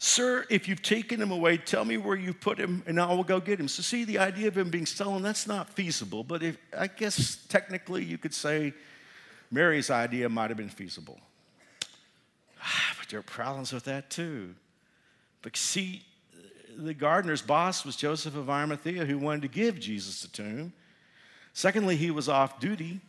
Sir, 0.00 0.46
if 0.48 0.68
you've 0.68 0.82
taken 0.82 1.20
him 1.20 1.32
away, 1.32 1.56
tell 1.56 1.84
me 1.84 1.96
where 1.96 2.16
you 2.16 2.32
put 2.32 2.56
him 2.56 2.84
and 2.86 3.00
I 3.00 3.12
will 3.12 3.24
go 3.24 3.40
get 3.40 3.58
him. 3.58 3.66
So, 3.66 3.82
see, 3.82 4.04
the 4.04 4.18
idea 4.18 4.46
of 4.46 4.56
him 4.56 4.70
being 4.70 4.86
stolen, 4.86 5.22
that's 5.22 5.48
not 5.48 5.68
feasible. 5.70 6.22
But 6.22 6.44
if, 6.44 6.56
I 6.76 6.86
guess 6.86 7.44
technically 7.48 8.04
you 8.04 8.16
could 8.16 8.32
say 8.32 8.74
Mary's 9.50 9.90
idea 9.90 10.28
might 10.28 10.50
have 10.50 10.56
been 10.56 10.68
feasible. 10.68 11.18
Ah, 12.62 12.94
but 13.00 13.08
there 13.08 13.18
are 13.18 13.24
problems 13.24 13.72
with 13.72 13.84
that 13.84 14.08
too. 14.08 14.54
But 15.42 15.56
see, 15.56 16.04
the 16.76 16.94
gardener's 16.94 17.42
boss 17.42 17.84
was 17.84 17.96
Joseph 17.96 18.36
of 18.36 18.48
Arimathea, 18.48 19.04
who 19.04 19.18
wanted 19.18 19.42
to 19.42 19.48
give 19.48 19.80
Jesus 19.80 20.22
the 20.22 20.28
tomb. 20.28 20.72
Secondly, 21.54 21.96
he 21.96 22.12
was 22.12 22.28
off 22.28 22.60
duty 22.60 23.00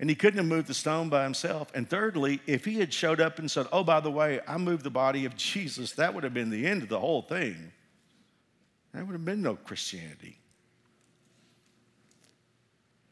and 0.00 0.08
he 0.08 0.16
couldn't 0.16 0.38
have 0.38 0.46
moved 0.46 0.66
the 0.66 0.74
stone 0.74 1.10
by 1.10 1.22
himself. 1.24 1.70
And 1.74 1.88
thirdly, 1.88 2.40
if 2.46 2.64
he 2.64 2.80
had 2.80 2.92
showed 2.92 3.20
up 3.20 3.38
and 3.38 3.50
said, 3.50 3.66
Oh, 3.70 3.84
by 3.84 4.00
the 4.00 4.10
way, 4.10 4.40
I 4.48 4.56
moved 4.56 4.82
the 4.82 4.90
body 4.90 5.26
of 5.26 5.36
Jesus, 5.36 5.92
that 5.92 6.14
would 6.14 6.24
have 6.24 6.34
been 6.34 6.48
the 6.50 6.66
end 6.66 6.82
of 6.82 6.88
the 6.88 6.98
whole 6.98 7.22
thing. 7.22 7.70
There 8.92 9.04
would 9.04 9.12
have 9.12 9.24
been 9.24 9.42
no 9.42 9.54
Christianity. 9.54 10.38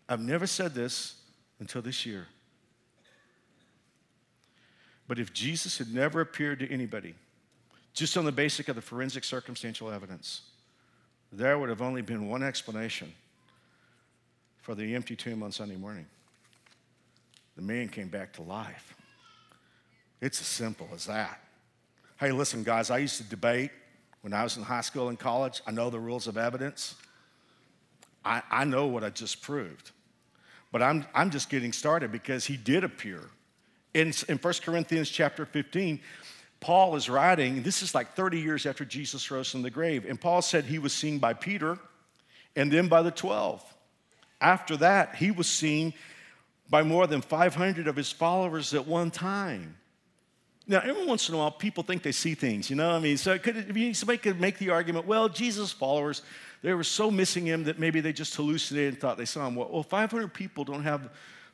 I've 0.08 0.20
never 0.20 0.46
said 0.46 0.74
this 0.74 1.16
until 1.60 1.82
this 1.82 2.06
year. 2.06 2.26
But 5.06 5.18
if 5.18 5.32
Jesus 5.34 5.76
had 5.76 5.94
never 5.94 6.22
appeared 6.22 6.58
to 6.60 6.72
anybody, 6.72 7.14
just 7.92 8.16
on 8.16 8.24
the 8.24 8.32
basic 8.32 8.68
of 8.68 8.76
the 8.76 8.82
forensic 8.82 9.24
circumstantial 9.24 9.90
evidence, 9.90 10.40
there 11.30 11.58
would 11.58 11.68
have 11.68 11.82
only 11.82 12.00
been 12.00 12.28
one 12.28 12.42
explanation 12.42 13.12
for 14.62 14.74
the 14.74 14.94
empty 14.94 15.16
tomb 15.16 15.42
on 15.42 15.52
Sunday 15.52 15.76
morning 15.76 16.06
the 17.58 17.64
man 17.64 17.88
came 17.88 18.06
back 18.06 18.32
to 18.34 18.42
life. 18.42 18.94
It's 20.20 20.40
as 20.40 20.46
simple 20.46 20.88
as 20.94 21.06
that. 21.06 21.40
Hey, 22.20 22.30
listen, 22.30 22.62
guys, 22.62 22.88
I 22.88 22.98
used 22.98 23.16
to 23.16 23.24
debate 23.24 23.72
when 24.20 24.32
I 24.32 24.44
was 24.44 24.56
in 24.56 24.62
high 24.62 24.82
school 24.82 25.08
and 25.08 25.18
college. 25.18 25.60
I 25.66 25.72
know 25.72 25.90
the 25.90 25.98
rules 25.98 26.28
of 26.28 26.38
evidence. 26.38 26.94
I, 28.24 28.42
I 28.48 28.64
know 28.64 28.86
what 28.86 29.02
I 29.02 29.10
just 29.10 29.42
proved. 29.42 29.90
But 30.70 30.82
I'm, 30.82 31.04
I'm 31.12 31.30
just 31.30 31.50
getting 31.50 31.72
started 31.72 32.12
because 32.12 32.44
he 32.44 32.56
did 32.56 32.84
appear. 32.84 33.22
In, 33.92 34.12
in 34.28 34.38
1 34.38 34.54
Corinthians 34.62 35.10
chapter 35.10 35.44
15, 35.44 35.98
Paul 36.60 36.94
is 36.94 37.10
writing, 37.10 37.64
this 37.64 37.82
is 37.82 37.92
like 37.92 38.14
30 38.14 38.38
years 38.38 38.66
after 38.66 38.84
Jesus 38.84 39.28
rose 39.32 39.50
from 39.50 39.62
the 39.62 39.70
grave. 39.70 40.04
And 40.08 40.20
Paul 40.20 40.42
said 40.42 40.64
he 40.64 40.78
was 40.78 40.92
seen 40.92 41.18
by 41.18 41.32
Peter 41.32 41.76
and 42.54 42.70
then 42.70 42.86
by 42.86 43.02
the 43.02 43.10
12. 43.10 43.64
After 44.40 44.76
that, 44.76 45.16
he 45.16 45.32
was 45.32 45.48
seen 45.48 45.92
by 46.70 46.82
more 46.82 47.06
than 47.06 47.20
500 47.20 47.88
of 47.88 47.96
his 47.96 48.12
followers 48.12 48.74
at 48.74 48.86
one 48.86 49.10
time. 49.10 49.76
Now, 50.66 50.80
every 50.80 51.06
once 51.06 51.28
in 51.30 51.34
a 51.34 51.38
while, 51.38 51.50
people 51.50 51.82
think 51.82 52.02
they 52.02 52.12
see 52.12 52.34
things, 52.34 52.68
you 52.68 52.76
know? 52.76 52.88
what 52.88 52.96
I 52.96 53.00
mean, 53.00 53.16
so 53.16 53.38
could 53.38 53.56
somebody 53.96 54.18
could 54.18 54.38
make 54.38 54.58
the 54.58 54.68
argument, 54.68 55.06
well, 55.06 55.28
Jesus' 55.28 55.72
followers, 55.72 56.20
they 56.62 56.74
were 56.74 56.84
so 56.84 57.10
missing 57.10 57.46
him 57.46 57.64
that 57.64 57.78
maybe 57.78 58.00
they 58.00 58.12
just 58.12 58.34
hallucinated 58.36 58.94
and 58.94 59.00
thought 59.00 59.16
they 59.16 59.24
saw 59.24 59.46
him. 59.46 59.54
Well, 59.54 59.70
well 59.72 59.82
500 59.82 60.32
people 60.34 60.64
don't 60.64 60.82
have, 60.82 61.08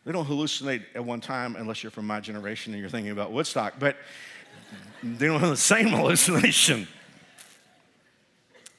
they 0.04 0.10
don't 0.10 0.26
hallucinate 0.26 0.82
at 0.96 1.04
one 1.04 1.20
time 1.20 1.54
unless 1.54 1.84
you're 1.84 1.92
from 1.92 2.08
my 2.08 2.18
generation 2.18 2.72
and 2.72 2.80
you're 2.80 2.90
thinking 2.90 3.12
about 3.12 3.30
Woodstock, 3.30 3.74
but 3.78 3.96
they 5.04 5.26
don't 5.26 5.38
have 5.38 5.50
the 5.50 5.56
same 5.56 5.88
hallucination. 5.90 6.88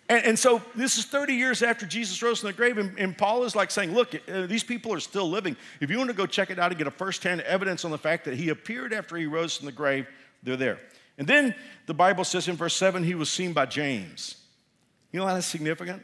And, 0.07 0.23
and, 0.23 0.39
so 0.39 0.61
this 0.75 0.99
is 0.99 1.05
30 1.05 1.33
years 1.33 1.63
after 1.63 1.85
Jesus 1.85 2.21
rose 2.21 2.41
from 2.41 2.47
the 2.47 2.53
grave, 2.53 2.77
and, 2.77 2.97
and 2.99 3.17
Paul 3.17 3.43
is 3.43 3.55
like 3.55 3.71
saying, 3.71 3.93
Look, 3.93 4.13
uh, 4.29 4.45
these 4.45 4.63
people 4.63 4.93
are 4.93 4.99
still 4.99 5.27
living. 5.27 5.57
If 5.81 5.89
you 5.89 5.97
want 5.97 6.11
to 6.11 6.15
go 6.15 6.27
check 6.27 6.51
it 6.51 6.59
out 6.59 6.71
and 6.71 6.77
get 6.77 6.85
a 6.85 6.91
firsthand 6.91 7.41
evidence 7.41 7.83
on 7.85 7.91
the 7.91 7.97
fact 7.97 8.25
that 8.25 8.35
he 8.35 8.49
appeared 8.49 8.93
after 8.93 9.17
he 9.17 9.25
rose 9.25 9.57
from 9.57 9.65
the 9.65 9.71
grave, 9.71 10.07
they're 10.43 10.57
there. 10.57 10.79
And 11.17 11.27
then 11.27 11.55
the 11.87 11.93
Bible 11.93 12.23
says 12.23 12.47
in 12.47 12.55
verse 12.55 12.75
7 12.75 13.03
he 13.03 13.15
was 13.15 13.29
seen 13.29 13.53
by 13.53 13.65
James. 13.65 14.35
You 15.11 15.19
know 15.19 15.25
how 15.25 15.33
that's 15.33 15.47
significant? 15.47 16.03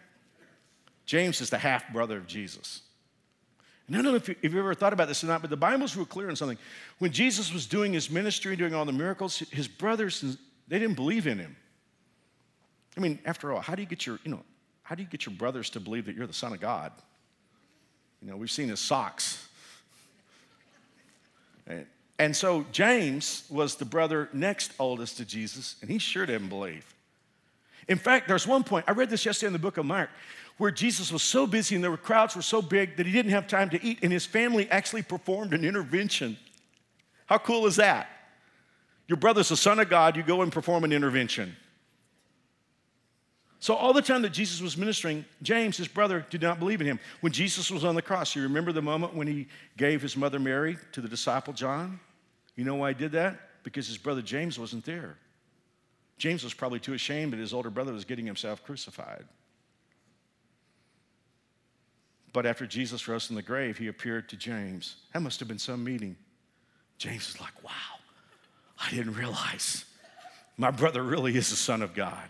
James 1.05 1.41
is 1.41 1.49
the 1.49 1.57
half 1.57 1.91
brother 1.91 2.17
of 2.17 2.25
Jesus. 2.25 2.81
And 3.87 3.95
I 3.95 4.01
don't 4.01 4.13
know 4.13 4.15
if, 4.15 4.29
you, 4.29 4.35
you 4.41 4.59
ever 4.59 4.73
thought 4.73 4.93
about 4.93 5.09
this 5.09 5.23
or 5.23 5.27
not, 5.27 5.41
but 5.41 5.49
the 5.49 5.57
Bible's 5.57 5.97
real 5.97 6.05
clear 6.05 6.29
on 6.29 6.35
something. 6.35 6.57
When 6.99 7.11
Jesus 7.11 7.53
was 7.53 7.65
doing 7.65 7.91
his 7.91 8.09
ministry, 8.09 8.55
doing 8.55 8.73
all 8.73 8.85
the 8.85 8.93
miracles, 8.93 9.39
his 9.51 9.67
brothers, 9.67 10.37
they 10.67 10.79
didn't 10.79 10.95
believe 10.95 11.27
in 11.27 11.37
him. 11.37 11.57
I 12.97 12.99
mean, 12.99 13.19
after 13.25 13.51
all, 13.51 13.62
how 13.62 13.75
do 13.75 13.82
you 13.82 13.88
get 13.88 14.06
your, 14.06 14.19
you 14.23 14.32
know, 14.32 14.43
how 14.84 14.95
do 14.95 15.04
you 15.04 15.10
get 15.10 15.25
your 15.25 15.36
brothers 15.36 15.69
to 15.71 15.80
believe 15.80 16.06
that 16.06 16.15
you're 16.15 16.27
the 16.27 16.34
Son 16.34 16.51
of 16.51 16.60
God? 16.60 16.91
You 18.21 18.30
know, 18.30 18.38
we've 18.38 18.51
seen 18.51 18.69
his 18.69 18.80
socks. 18.80 19.47
And, 21.67 21.86
and 22.19 22.36
so 22.36 22.65
James 22.71 23.45
was 23.49 23.75
the 23.75 23.86
brother 23.86 24.30
next 24.34 24.73
oldest 24.77 25.17
to 25.17 25.25
Jesus, 25.25 25.75
and 25.82 25.89
he 25.89 25.97
sure 25.97 26.25
didn't 26.25 26.49
believe. 26.49 26.93
In 27.88 27.97
fact, 27.97 28.27
there's 28.27 28.45
one 28.45 28.63
point, 28.63 28.86
I 28.88 28.91
read 28.91 29.10
this 29.10 29.25
yesterday 29.25 29.47
in 29.47 29.54
the 29.54 29.60
book 29.60 29.77
of 29.77 29.86
Mark, 29.86 30.10
where 30.58 30.71
Jesus 30.71 31.12
was 31.12 31.23
so 31.23 31.47
busy 31.47 31.75
and 31.75 31.84
the 31.84 31.97
crowds 31.97 32.36
were 32.36 32.41
so 32.41 32.62
big 32.62 32.97
that 32.97 33.06
he 33.06 33.12
didn't 33.12 33.32
have 33.32 33.47
time 33.47 33.69
to 33.71 33.84
eat, 33.84 33.99
and 34.04 34.12
his 34.12 34.25
family 34.25 34.69
actually 34.69 35.01
performed 35.01 35.54
an 35.54 35.65
intervention. 35.65 36.38
How 37.25 37.38
cool 37.38 37.65
is 37.65 37.77
that? 37.77 38.08
Your 39.08 39.17
brother's 39.17 39.49
the 39.49 39.58
Son 39.58 39.80
of 39.80 39.89
God, 39.89 40.15
you 40.15 40.23
go 40.23 40.41
and 40.41 40.51
perform 40.51 40.84
an 40.84 40.91
intervention. 40.91 41.56
So, 43.62 43.76
all 43.76 43.93
the 43.93 44.02
time 44.02 44.24
that 44.24 44.34
Jesus 44.34 44.60
was 44.60 44.76
ministering, 44.76 45.24
James, 45.43 45.78
his 45.78 45.88
brother, 45.88 46.26
did 46.32 46.41
not 46.41 46.58
believe 46.58 46.82
in 46.82 46.88
him. 46.88 47.00
When 47.21 47.32
Jesus 47.32 47.69
was 47.69 47.86
on 47.86 47.93
the 47.93 48.02
cross, 48.02 48.36
you 48.36 48.41
remember 48.41 48.71
the 48.71 48.82
moment 48.82 49.13
when 49.13 49.28
he 49.28 49.47
gave 49.78 50.02
his 50.02 50.17
mother 50.17 50.39
Mary 50.39 50.78
to 50.93 51.02
the 51.02 51.08
disciple 51.08 51.54
John? 51.54 52.00
You 52.56 52.65
know 52.65 52.74
why 52.74 52.89
he 52.89 52.95
did 52.95 53.12
that? 53.12 53.39
Because 53.62 53.88
his 53.88 54.00
brother 54.00 54.24
James 54.24 54.58
wasn't 54.58 54.84
there. 54.84 55.15
James 56.17 56.43
was 56.43 56.56
probably 56.56 56.80
too 56.80 56.93
ashamed 56.93 57.34
that 57.34 57.39
his 57.39 57.54
older 57.54 57.69
brother 57.69 57.93
was 57.93 58.04
getting 58.04 58.26
himself 58.26 58.63
crucified. 58.65 59.26
But 62.34 62.47
after 62.47 62.65
Jesus 62.65 63.08
rose 63.08 63.28
from 63.28 63.36
the 63.36 63.43
grave, 63.43 63.78
he 63.78 63.88
appeared 63.88 64.28
to 64.30 64.38
James. 64.38 64.95
That 65.13 65.21
must 65.21 65.39
have 65.39 65.47
been 65.47 65.60
some 65.60 65.84
meeting. 65.84 66.15
James 66.97 67.32
was 67.32 67.39
like, 67.39 67.63
wow, 67.63 68.00
I 68.80 68.89
didn't 68.89 69.13
realize 69.13 69.86
my 70.58 70.71
brother 70.71 71.04
really 71.04 71.36
is 71.36 71.52
the 71.52 71.56
Son 71.56 71.84
of 71.84 71.93
God. 71.93 72.28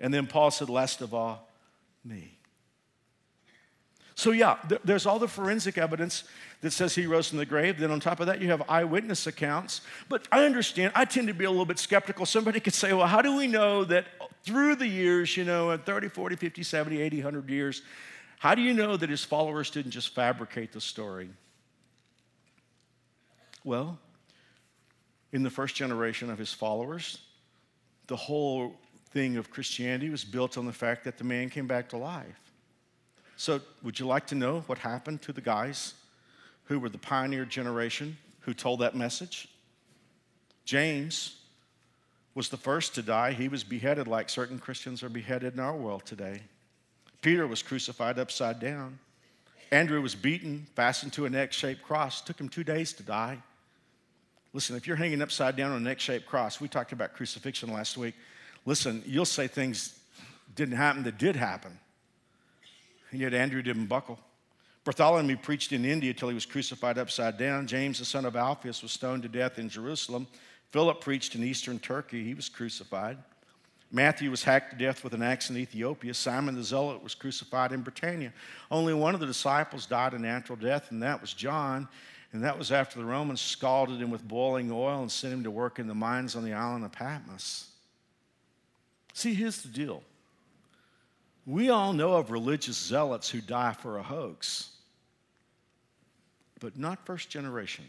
And 0.00 0.12
then 0.12 0.26
Paul 0.26 0.50
said, 0.50 0.68
last 0.68 1.00
of 1.00 1.14
all, 1.14 1.48
me. 2.04 2.38
So, 4.16 4.30
yeah, 4.30 4.56
th- 4.68 4.80
there's 4.84 5.06
all 5.06 5.18
the 5.18 5.28
forensic 5.28 5.76
evidence 5.76 6.24
that 6.60 6.70
says 6.70 6.94
he 6.94 7.06
rose 7.06 7.28
from 7.28 7.38
the 7.38 7.46
grave. 7.46 7.78
Then, 7.78 7.90
on 7.90 7.98
top 7.98 8.20
of 8.20 8.26
that, 8.26 8.40
you 8.40 8.48
have 8.48 8.62
eyewitness 8.68 9.26
accounts. 9.26 9.80
But 10.08 10.28
I 10.30 10.44
understand, 10.44 10.92
I 10.94 11.04
tend 11.04 11.26
to 11.28 11.34
be 11.34 11.44
a 11.44 11.50
little 11.50 11.66
bit 11.66 11.78
skeptical. 11.78 12.24
Somebody 12.24 12.60
could 12.60 12.74
say, 12.74 12.92
well, 12.92 13.08
how 13.08 13.22
do 13.22 13.36
we 13.36 13.48
know 13.48 13.84
that 13.84 14.06
through 14.44 14.76
the 14.76 14.86
years, 14.86 15.36
you 15.36 15.44
know, 15.44 15.72
in 15.72 15.80
30, 15.80 16.08
40, 16.08 16.36
50, 16.36 16.62
70, 16.62 17.00
80, 17.00 17.16
100 17.16 17.50
years, 17.50 17.82
how 18.38 18.54
do 18.54 18.62
you 18.62 18.72
know 18.72 18.96
that 18.96 19.10
his 19.10 19.24
followers 19.24 19.70
didn't 19.70 19.90
just 19.90 20.14
fabricate 20.14 20.72
the 20.72 20.80
story? 20.80 21.30
Well, 23.64 23.98
in 25.32 25.42
the 25.42 25.50
first 25.50 25.74
generation 25.74 26.30
of 26.30 26.38
his 26.38 26.52
followers, 26.52 27.18
the 28.06 28.16
whole 28.16 28.76
thing 29.14 29.36
of 29.36 29.50
Christianity 29.50 30.10
was 30.10 30.24
built 30.24 30.58
on 30.58 30.66
the 30.66 30.72
fact 30.72 31.04
that 31.04 31.16
the 31.16 31.24
man 31.24 31.48
came 31.48 31.68
back 31.68 31.88
to 31.90 31.96
life. 31.96 32.52
So, 33.36 33.60
would 33.82 33.98
you 33.98 34.06
like 34.06 34.26
to 34.26 34.34
know 34.34 34.64
what 34.66 34.78
happened 34.78 35.22
to 35.22 35.32
the 35.32 35.40
guys 35.40 35.94
who 36.64 36.78
were 36.78 36.88
the 36.88 36.98
pioneer 36.98 37.44
generation 37.44 38.18
who 38.40 38.52
told 38.52 38.80
that 38.80 38.94
message? 38.94 39.48
James 40.64 41.36
was 42.34 42.48
the 42.48 42.56
first 42.56 42.96
to 42.96 43.02
die. 43.02 43.32
He 43.32 43.48
was 43.48 43.62
beheaded 43.62 44.08
like 44.08 44.28
certain 44.28 44.58
Christians 44.58 45.02
are 45.02 45.08
beheaded 45.08 45.54
in 45.54 45.60
our 45.60 45.76
world 45.76 46.04
today. 46.04 46.42
Peter 47.22 47.46
was 47.46 47.62
crucified 47.62 48.18
upside 48.18 48.58
down. 48.58 48.98
Andrew 49.70 50.00
was 50.00 50.14
beaten, 50.14 50.66
fastened 50.74 51.12
to 51.14 51.24
an 51.24 51.34
X 51.34 51.56
shaped 51.56 51.82
cross. 51.82 52.20
Took 52.20 52.40
him 52.40 52.48
two 52.48 52.64
days 52.64 52.92
to 52.94 53.02
die. 53.02 53.38
Listen, 54.52 54.76
if 54.76 54.86
you're 54.86 54.96
hanging 54.96 55.22
upside 55.22 55.56
down 55.56 55.72
on 55.72 55.78
an 55.78 55.86
X 55.86 56.02
shaped 56.02 56.26
cross, 56.26 56.60
we 56.60 56.68
talked 56.68 56.92
about 56.92 57.14
crucifixion 57.14 57.72
last 57.72 57.96
week. 57.96 58.14
Listen, 58.66 59.02
you'll 59.06 59.24
say 59.24 59.46
things 59.46 59.98
didn't 60.54 60.76
happen 60.76 61.02
that 61.04 61.18
did 61.18 61.36
happen. 61.36 61.78
And 63.10 63.20
yet 63.20 63.34
Andrew 63.34 63.62
didn't 63.62 63.86
buckle. 63.86 64.18
Bartholomew 64.84 65.36
preached 65.38 65.72
in 65.72 65.84
India 65.84 66.12
till 66.12 66.28
he 66.28 66.34
was 66.34 66.46
crucified 66.46 66.98
upside 66.98 67.38
down. 67.38 67.66
James, 67.66 67.98
the 67.98 68.04
son 68.04 68.24
of 68.24 68.36
Alphaeus, 68.36 68.82
was 68.82 68.92
stoned 68.92 69.22
to 69.22 69.28
death 69.28 69.58
in 69.58 69.68
Jerusalem. 69.68 70.26
Philip 70.72 71.00
preached 71.00 71.34
in 71.34 71.42
eastern 71.42 71.78
Turkey. 71.78 72.24
He 72.24 72.34
was 72.34 72.48
crucified. 72.48 73.16
Matthew 73.90 74.30
was 74.30 74.42
hacked 74.42 74.72
to 74.72 74.76
death 74.76 75.04
with 75.04 75.14
an 75.14 75.22
axe 75.22 75.48
in 75.48 75.56
Ethiopia. 75.56 76.12
Simon 76.12 76.56
the 76.56 76.64
Zealot 76.64 77.02
was 77.02 77.14
crucified 77.14 77.72
in 77.72 77.82
Britannia. 77.82 78.32
Only 78.70 78.92
one 78.92 79.14
of 79.14 79.20
the 79.20 79.26
disciples 79.26 79.86
died 79.86 80.14
a 80.14 80.18
natural 80.18 80.56
death, 80.56 80.90
and 80.90 81.02
that 81.02 81.20
was 81.20 81.32
John. 81.32 81.88
And 82.32 82.42
that 82.42 82.58
was 82.58 82.72
after 82.72 82.98
the 82.98 83.04
Romans 83.04 83.40
scalded 83.40 84.02
him 84.02 84.10
with 84.10 84.26
boiling 84.26 84.72
oil 84.72 85.00
and 85.00 85.12
sent 85.12 85.32
him 85.32 85.44
to 85.44 85.50
work 85.50 85.78
in 85.78 85.86
the 85.86 85.94
mines 85.94 86.34
on 86.34 86.44
the 86.44 86.52
island 86.52 86.84
of 86.84 86.90
Patmos. 86.90 87.68
See, 89.14 89.32
here's 89.32 89.62
the 89.62 89.68
deal 89.68 90.02
we 91.46 91.70
all 91.70 91.92
know 91.92 92.14
of 92.14 92.30
religious 92.30 92.76
zealots 92.76 93.30
who 93.30 93.40
die 93.40 93.72
for 93.72 93.98
a 93.98 94.02
hoax, 94.02 94.70
but 96.60 96.76
not 96.76 97.06
first 97.06 97.30
generation. 97.30 97.84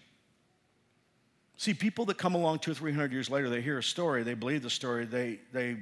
See, 1.57 1.73
people 1.73 2.05
that 2.05 2.17
come 2.17 2.35
along 2.35 2.59
two 2.59 2.71
or 2.71 2.75
three 2.75 2.91
hundred 2.91 3.13
years 3.13 3.29
later, 3.29 3.49
they 3.49 3.61
hear 3.61 3.77
a 3.77 3.83
story, 3.83 4.23
they 4.23 4.33
believe 4.33 4.61
the 4.61 4.69
story, 4.69 5.05
they, 5.05 5.39
they 5.51 5.77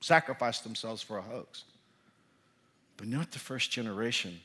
sacrifice 0.00 0.60
themselves 0.60 1.02
for 1.02 1.18
a 1.18 1.22
hoax. 1.22 1.64
But 2.96 3.08
not 3.08 3.30
the 3.30 3.38
first 3.38 3.70
generation 3.70 4.40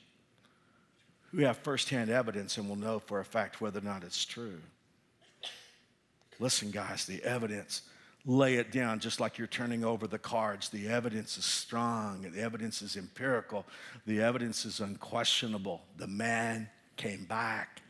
who 1.32 1.40
have 1.40 1.58
firsthand 1.58 2.10
evidence 2.10 2.58
and 2.58 2.68
will 2.68 2.76
know 2.76 3.00
for 3.00 3.20
a 3.20 3.26
fact 3.26 3.62
whether 3.62 3.80
or 3.80 3.84
not 3.84 4.04
it's 4.04 4.26
true. 4.26 4.60
Listen, 6.40 6.70
guys, 6.70 7.06
the 7.06 7.24
evidence 7.24 7.84
lay 8.28 8.56
it 8.56 8.74
down 8.74 9.00
just 9.00 9.22
like 9.22 9.38
you're 9.38 9.48
turning 9.48 9.86
over 9.86 10.06
the 10.06 10.20
cards. 10.20 10.70
The 10.70 10.90
evidence 10.90 11.38
is 11.38 11.46
strong, 11.46 12.30
the 12.30 12.42
evidence 12.42 12.82
is 12.82 12.98
empirical, 12.98 13.66
the 14.06 14.22
evidence 14.22 14.66
is 14.66 14.82
unquestionable. 14.82 15.82
The 15.96 16.08
man 16.08 16.70
came 16.98 17.24
back 17.24 17.82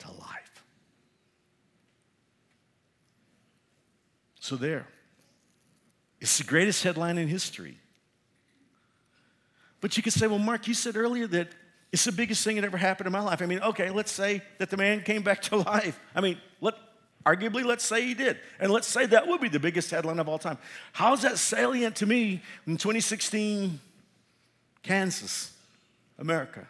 to 0.00 0.08
life. 0.12 0.62
So, 4.38 4.54
there. 4.54 4.86
It's 6.20 6.38
the 6.38 6.44
greatest 6.44 6.84
headline 6.84 7.18
in 7.18 7.26
history. 7.26 7.78
But 9.80 9.96
you 9.96 10.02
could 10.02 10.12
say, 10.12 10.26
well, 10.26 10.38
Mark, 10.38 10.68
you 10.68 10.74
said 10.74 10.96
earlier 10.96 11.26
that 11.28 11.48
it's 11.92 12.04
the 12.04 12.12
biggest 12.12 12.44
thing 12.44 12.56
that 12.56 12.64
ever 12.64 12.76
happened 12.76 13.06
in 13.06 13.12
my 13.12 13.20
life. 13.20 13.42
I 13.42 13.46
mean, 13.46 13.60
okay, 13.60 13.90
let's 13.90 14.12
say 14.12 14.42
that 14.58 14.70
the 14.70 14.76
man 14.76 15.02
came 15.02 15.22
back 15.22 15.42
to 15.42 15.56
life. 15.56 15.98
I 16.14 16.20
mean, 16.20 16.38
let, 16.60 16.74
Arguably, 17.26 17.64
let's 17.64 17.84
say 17.84 18.06
he 18.06 18.14
did. 18.14 18.38
And 18.60 18.70
let's 18.70 18.86
say 18.86 19.04
that 19.06 19.26
would 19.26 19.40
be 19.40 19.48
the 19.48 19.58
biggest 19.58 19.90
headline 19.90 20.20
of 20.20 20.28
all 20.28 20.38
time. 20.38 20.58
How's 20.92 21.22
that 21.22 21.38
salient 21.38 21.96
to 21.96 22.06
me 22.06 22.40
in 22.68 22.76
2016 22.76 23.80
Kansas, 24.84 25.52
America? 26.20 26.68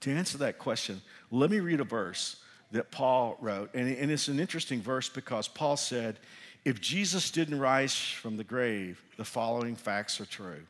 To 0.00 0.10
answer 0.10 0.36
that 0.38 0.58
question, 0.58 1.00
let 1.30 1.48
me 1.48 1.60
read 1.60 1.78
a 1.78 1.84
verse 1.84 2.36
that 2.72 2.90
Paul 2.90 3.38
wrote. 3.40 3.72
And, 3.72 3.88
it's 3.88 4.26
an 4.26 4.40
interesting 4.40 4.82
verse 4.82 5.08
because 5.08 5.46
Paul 5.46 5.76
said, 5.76 6.18
if 6.64 6.80
Jesus 6.80 7.30
didn't 7.30 7.60
rise 7.60 7.94
from 7.94 8.36
the 8.36 8.44
grave, 8.44 9.00
the 9.16 9.24
following 9.24 9.76
facts 9.76 10.20
are 10.20 10.26
true. 10.26 10.62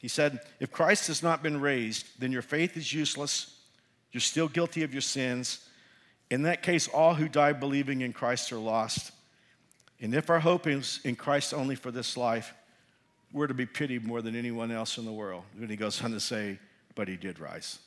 He 0.00 0.08
said, 0.08 0.40
If 0.60 0.70
Christ 0.70 1.06
has 1.06 1.22
not 1.22 1.42
been 1.42 1.60
raised, 1.60 2.20
then 2.20 2.30
your 2.30 2.42
faith 2.42 2.76
is 2.76 2.92
useless 2.92 3.53
you're 4.14 4.20
still 4.20 4.46
guilty 4.46 4.84
of 4.84 4.94
your 4.94 5.02
sins. 5.02 5.68
In 6.30 6.42
that 6.44 6.62
case, 6.62 6.86
all 6.86 7.14
who 7.14 7.28
die 7.28 7.52
believing 7.52 8.00
in 8.00 8.12
Christ 8.12 8.52
are 8.52 8.58
lost. 8.58 9.10
And 10.00 10.14
if 10.14 10.30
our 10.30 10.38
hope 10.38 10.68
is 10.68 11.00
in 11.04 11.16
Christ 11.16 11.52
only 11.52 11.74
for 11.74 11.90
this 11.90 12.16
life, 12.16 12.54
we're 13.32 13.48
to 13.48 13.54
be 13.54 13.66
pitied 13.66 14.06
more 14.06 14.22
than 14.22 14.36
anyone 14.36 14.70
else 14.70 14.98
in 14.98 15.04
the 15.04 15.12
world. 15.12 15.42
And 15.60 15.68
he 15.68 15.74
goes 15.74 16.00
on 16.02 16.12
to 16.12 16.20
say, 16.20 16.60
but 16.94 17.08
he 17.08 17.16
did 17.16 17.40
rise. 17.40 17.80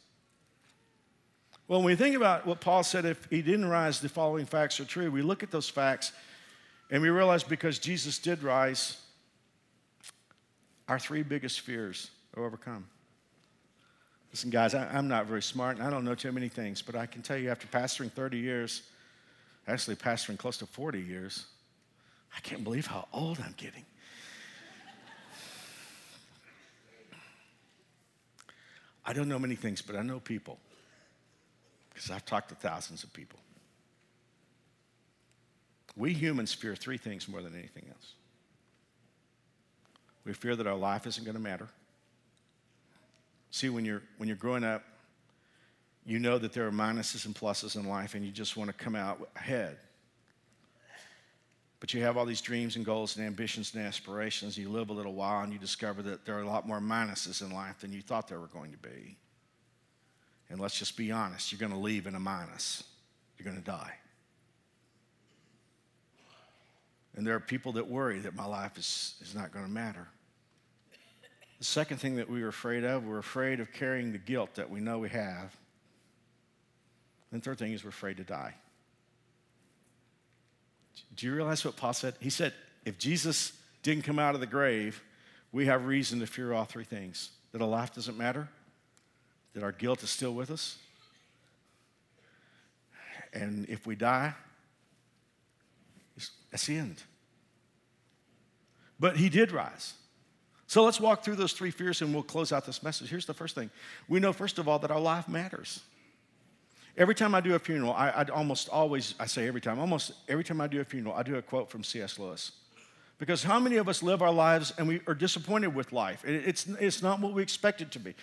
Well, 1.69 1.79
when 1.79 1.85
we 1.85 1.95
think 1.95 2.17
about 2.17 2.45
what 2.45 2.59
Paul 2.59 2.83
said, 2.83 3.05
if 3.05 3.25
he 3.29 3.41
didn't 3.41 3.69
rise, 3.69 4.01
the 4.01 4.09
following 4.09 4.45
facts 4.45 4.81
are 4.81 4.85
true. 4.85 5.09
We 5.09 5.21
look 5.21 5.43
at 5.43 5.51
those 5.51 5.69
facts 5.69 6.11
and 6.91 7.01
we 7.01 7.09
realize 7.09 7.43
because 7.43 7.79
Jesus 7.79 8.19
did 8.19 8.43
rise, 8.43 9.01
our 10.89 10.99
three 10.99 11.23
biggest 11.23 11.61
fears 11.61 12.11
are 12.35 12.43
overcome. 12.45 12.85
Listen, 14.31 14.49
guys, 14.49 14.73
I, 14.75 14.97
am 14.97 15.07
not 15.07 15.25
very 15.25 15.41
smart 15.41 15.77
and 15.77 15.85
I 15.85 15.89
don't 15.89 16.03
know 16.03 16.15
too 16.15 16.31
many 16.31 16.49
things, 16.49 16.81
but 16.81 16.95
I 16.95 17.05
can 17.05 17.21
tell 17.21 17.37
you 17.37 17.49
after 17.49 17.67
pastoring 17.67 18.11
30 18.11 18.37
years, 18.37 18.83
actually 19.67 19.95
pastoring 19.95 20.37
close 20.37 20.57
to 20.57 20.65
40 20.65 21.01
years, 21.01 21.45
I 22.35 22.39
can't 22.41 22.63
believe 22.63 22.85
how 22.85 23.07
old 23.13 23.39
I'm 23.43 23.55
getting. 23.57 23.85
I 29.05 29.13
don't 29.13 29.29
know 29.29 29.39
many 29.39 29.55
things, 29.55 29.81
but 29.81 29.95
I 29.95 30.01
know 30.01 30.19
people 30.19 30.59
because 31.93 32.11
I've 32.11 32.25
talked 32.25 32.49
to 32.49 32.55
thousands 32.55 33.03
of 33.03 33.13
people. 33.13 33.39
We 35.95 36.13
humans 36.13 36.53
fear 36.53 36.75
three 36.75 36.97
things 36.97 37.27
more 37.27 37.41
than 37.41 37.55
anything 37.55 37.85
else. 37.89 38.13
We 40.25 40.33
fear 40.33 40.55
that 40.57 40.67
our 40.67 40.75
life 40.75 41.07
isn't 41.07 41.23
going 41.23 41.35
to 41.35 41.41
matter. 41.41 41.69
See, 43.51 43.69
when 43.69 43.85
you're, 43.85 44.03
when 44.17 44.27
you're 44.27 44.37
growing 44.37 44.63
up, 44.63 44.83
you 46.05 46.19
know 46.19 46.37
that 46.37 46.53
there 46.53 46.65
are 46.67 46.71
minuses 46.71 47.25
and 47.25 47.35
pluses 47.35 47.75
in 47.75 47.87
life, 47.87 48.15
and 48.15 48.25
you 48.25 48.31
just 48.31 48.55
want 48.55 48.69
to 48.69 48.73
come 48.73 48.95
out 48.95 49.29
ahead. 49.35 49.77
But 51.79 51.93
you 51.93 52.01
have 52.03 52.17
all 52.17 52.25
these 52.25 52.41
dreams 52.41 52.75
and 52.75 52.85
goals 52.85 53.17
and 53.17 53.25
ambitions 53.25 53.73
and 53.75 53.85
aspirations. 53.85 54.57
You 54.57 54.69
live 54.69 54.89
a 54.89 54.93
little 54.93 55.13
while, 55.13 55.43
and 55.43 55.53
you 55.53 55.59
discover 55.59 56.01
that 56.03 56.25
there 56.25 56.37
are 56.37 56.41
a 56.41 56.47
lot 56.47 56.67
more 56.67 56.79
minuses 56.79 57.41
in 57.41 57.51
life 57.51 57.79
than 57.79 57.91
you 57.91 58.01
thought 58.01 58.27
there 58.27 58.39
were 58.39 58.47
going 58.47 58.71
to 58.71 58.77
be. 58.77 59.17
And 60.49 60.59
let's 60.59 60.77
just 60.79 60.95
be 60.95 61.11
honest 61.11 61.51
you're 61.51 61.59
going 61.59 61.71
to 61.71 61.77
leave 61.77 62.07
in 62.07 62.15
a 62.15 62.19
minus, 62.19 62.83
you're 63.37 63.45
going 63.45 63.61
to 63.61 63.69
die. 63.69 63.93
And 67.15 67.25
there 67.25 67.35
are 67.35 67.39
people 67.39 67.73
that 67.73 67.87
worry 67.87 68.19
that 68.19 68.35
my 68.35 68.45
life 68.45 68.77
is, 68.77 69.15
is 69.21 69.33
not 69.33 69.51
going 69.51 69.65
to 69.65 69.71
matter. 69.71 70.07
The 71.59 71.65
second 71.65 71.97
thing 71.97 72.17
that 72.17 72.29
we 72.29 72.41
were 72.41 72.49
afraid 72.49 72.83
of, 72.83 73.05
we're 73.05 73.17
afraid 73.17 73.59
of 73.59 73.73
carrying 73.73 74.11
the 74.11 74.17
guilt 74.17 74.55
that 74.55 74.69
we 74.69 74.79
know 74.79 74.99
we 74.99 75.09
have. 75.09 75.55
And 77.31 77.41
the 77.41 77.45
third 77.45 77.57
thing 77.57 77.73
is 77.73 77.83
we're 77.83 77.89
afraid 77.89 78.17
to 78.17 78.23
die. 78.23 78.53
Do 81.15 81.25
you 81.25 81.33
realize 81.33 81.65
what 81.65 81.75
Paul 81.75 81.93
said? 81.93 82.15
He 82.19 82.29
said, 82.29 82.53
if 82.85 82.97
Jesus 82.97 83.53
didn't 83.81 84.03
come 84.03 84.19
out 84.19 84.35
of 84.35 84.41
the 84.41 84.47
grave, 84.47 85.03
we 85.51 85.65
have 85.65 85.85
reason 85.85 86.19
to 86.19 86.27
fear 86.27 86.53
all 86.53 86.65
three 86.65 86.83
things 86.83 87.31
that 87.51 87.61
our 87.61 87.67
life 87.67 87.93
doesn't 87.93 88.17
matter, 88.17 88.47
that 89.53 89.63
our 89.63 89.71
guilt 89.71 90.03
is 90.03 90.09
still 90.09 90.33
with 90.33 90.51
us, 90.51 90.77
and 93.33 93.67
if 93.69 93.85
we 93.85 93.95
die, 93.95 94.33
that's 96.51 96.65
the 96.65 96.77
end. 96.77 97.03
But 98.99 99.17
he 99.17 99.29
did 99.29 99.51
rise. 99.51 99.93
So 100.67 100.83
let's 100.83 100.99
walk 100.99 101.23
through 101.23 101.37
those 101.37 101.53
three 101.53 101.71
fears 101.71 102.01
and 102.01 102.13
we'll 102.13 102.23
close 102.23 102.51
out 102.51 102.65
this 102.65 102.83
message. 102.83 103.09
Here's 103.09 103.25
the 103.25 103.33
first 103.33 103.55
thing 103.55 103.69
we 104.07 104.19
know, 104.19 104.33
first 104.33 104.59
of 104.59 104.67
all, 104.67 104.79
that 104.79 104.91
our 104.91 104.99
life 104.99 105.27
matters. 105.27 105.81
Every 106.97 107.15
time 107.15 107.35
I 107.35 107.41
do 107.41 107.55
a 107.55 107.59
funeral, 107.59 107.93
I, 107.93 108.09
I 108.09 108.23
almost 108.25 108.69
always, 108.69 109.13
I 109.19 109.27
say 109.27 109.47
every 109.47 109.61
time, 109.61 109.79
almost 109.79 110.13
every 110.27 110.43
time 110.43 110.59
I 110.59 110.67
do 110.67 110.81
a 110.81 110.83
funeral, 110.83 111.15
I 111.15 111.23
do 111.23 111.35
a 111.35 111.41
quote 111.41 111.69
from 111.69 111.83
C.S. 111.83 112.17
Lewis. 112.17 112.51
Because 113.19 113.43
how 113.43 113.59
many 113.59 113.77
of 113.77 113.87
us 113.87 114.03
live 114.03 114.21
our 114.21 114.31
lives 114.31 114.73
and 114.77 114.87
we 114.87 115.01
are 115.07 115.13
disappointed 115.13 115.73
with 115.73 115.91
life? 115.93 116.23
It's, 116.25 116.67
it's 116.79 117.01
not 117.01 117.19
what 117.19 117.33
we 117.33 117.41
expect 117.41 117.81
it 117.81 117.91
to 117.91 117.99
be. 117.99 118.15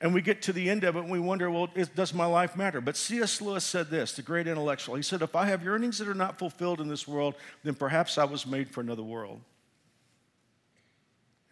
And 0.00 0.14
we 0.14 0.22
get 0.22 0.42
to 0.42 0.52
the 0.52 0.70
end 0.70 0.84
of 0.84 0.96
it 0.96 1.00
and 1.00 1.10
we 1.10 1.20
wonder, 1.20 1.50
well, 1.50 1.68
does 1.94 2.14
my 2.14 2.26
life 2.26 2.56
matter? 2.56 2.80
But 2.80 2.96
C.S. 2.96 3.40
Lewis 3.40 3.64
said 3.64 3.90
this, 3.90 4.12
the 4.12 4.22
great 4.22 4.46
intellectual. 4.46 4.94
He 4.94 5.02
said, 5.02 5.22
if 5.22 5.36
I 5.36 5.46
have 5.46 5.62
yearnings 5.62 5.98
that 5.98 6.08
are 6.08 6.14
not 6.14 6.38
fulfilled 6.38 6.80
in 6.80 6.88
this 6.88 7.06
world, 7.06 7.34
then 7.64 7.74
perhaps 7.74 8.18
I 8.18 8.24
was 8.24 8.46
made 8.46 8.68
for 8.68 8.80
another 8.80 9.02
world. 9.02 9.40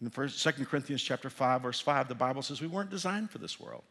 In 0.00 0.06
the 0.06 0.10
first, 0.10 0.42
2 0.42 0.64
Corinthians 0.64 1.02
chapter 1.02 1.28
5, 1.28 1.62
verse 1.62 1.80
5, 1.80 2.08
the 2.08 2.14
Bible 2.14 2.42
says 2.42 2.60
we 2.60 2.66
weren't 2.66 2.90
designed 2.90 3.30
for 3.30 3.38
this 3.38 3.60
world. 3.60 3.82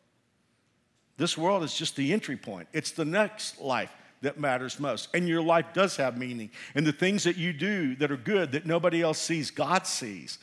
This 1.18 1.38
world 1.38 1.64
is 1.64 1.76
just 1.76 1.96
the 1.96 2.14
entry 2.14 2.38
point, 2.38 2.68
it's 2.74 2.92
the 2.92 3.06
next 3.06 3.62
life 3.62 3.92
that 4.22 4.40
matters 4.40 4.80
most. 4.80 5.10
And 5.14 5.28
your 5.28 5.42
life 5.42 5.68
does 5.74 5.96
have 5.98 6.18
meaning. 6.18 6.50
And 6.76 6.86
the 6.86 6.92
things 6.92 7.24
that 7.24 7.38
you 7.38 7.54
do 7.54 7.96
that 7.98 8.12
are 8.12 8.18
good 8.18 8.52
that 8.54 8.66
nobody 8.66 9.02
else 9.02 9.20
sees, 9.20 9.52
God 9.52 9.88
sees. 9.88 10.40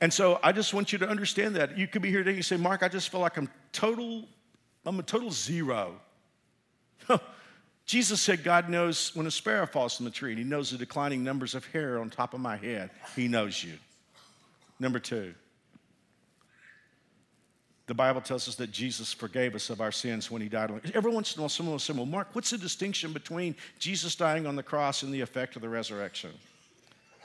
And 0.00 0.12
so 0.12 0.38
I 0.42 0.52
just 0.52 0.72
want 0.74 0.92
you 0.92 0.98
to 0.98 1.08
understand 1.08 1.56
that. 1.56 1.76
You 1.76 1.88
could 1.88 2.02
be 2.02 2.10
here 2.10 2.20
today 2.20 2.30
and 2.30 2.36
you 2.36 2.42
say, 2.44 2.56
Mark, 2.56 2.82
I 2.82 2.88
just 2.88 3.08
feel 3.08 3.20
like 3.20 3.36
I'm 3.36 3.48
total, 3.72 4.24
I'm 4.84 4.98
a 5.00 5.02
total 5.02 5.30
zero. 5.30 6.00
Jesus 7.86 8.20
said, 8.20 8.44
God 8.44 8.68
knows 8.68 9.14
when 9.16 9.26
a 9.26 9.30
sparrow 9.30 9.66
falls 9.66 9.96
from 9.96 10.04
the 10.04 10.10
tree, 10.10 10.30
and 10.30 10.38
He 10.38 10.44
knows 10.44 10.70
the 10.70 10.78
declining 10.78 11.24
numbers 11.24 11.54
of 11.54 11.64
hair 11.66 11.98
on 11.98 12.10
top 12.10 12.34
of 12.34 12.40
my 12.40 12.56
head. 12.56 12.90
He 13.16 13.26
knows 13.26 13.64
you. 13.64 13.72
Number 14.80 14.98
two, 14.98 15.34
the 17.88 17.94
Bible 17.94 18.20
tells 18.20 18.46
us 18.48 18.54
that 18.56 18.70
Jesus 18.70 19.14
forgave 19.14 19.54
us 19.54 19.70
of 19.70 19.80
our 19.80 19.90
sins 19.90 20.30
when 20.30 20.42
he 20.42 20.48
died. 20.48 20.70
Every 20.94 21.10
once 21.10 21.34
in 21.34 21.40
a 21.40 21.42
while, 21.42 21.48
someone 21.48 21.72
will 21.72 21.78
say, 21.78 21.94
Well, 21.94 22.04
Mark, 22.04 22.28
what's 22.34 22.50
the 22.50 22.58
distinction 22.58 23.12
between 23.14 23.56
Jesus 23.78 24.14
dying 24.14 24.46
on 24.46 24.56
the 24.56 24.62
cross 24.62 25.02
and 25.02 25.12
the 25.12 25.22
effect 25.22 25.56
of 25.56 25.62
the 25.62 25.70
resurrection? 25.70 26.30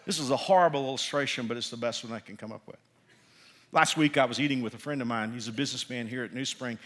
This 0.05 0.19
is 0.19 0.31
a 0.31 0.37
horrible 0.37 0.85
illustration, 0.85 1.47
but 1.47 1.57
it's 1.57 1.69
the 1.69 1.77
best 1.77 2.03
one 2.03 2.13
I 2.13 2.19
can 2.19 2.37
come 2.37 2.53
up 2.53 2.65
with. 2.65 2.77
Last 3.73 3.97
week, 3.97 4.17
I 4.17 4.25
was 4.25 4.39
eating 4.39 4.61
with 4.61 4.73
a 4.73 4.77
friend 4.77 5.01
of 5.01 5.07
mine. 5.07 5.33
He's 5.33 5.49
a 5.49 5.51
businessman 5.51 6.07
here 6.07 6.23
at 6.23 6.33
New 6.33 6.45
Spring, 6.45 6.77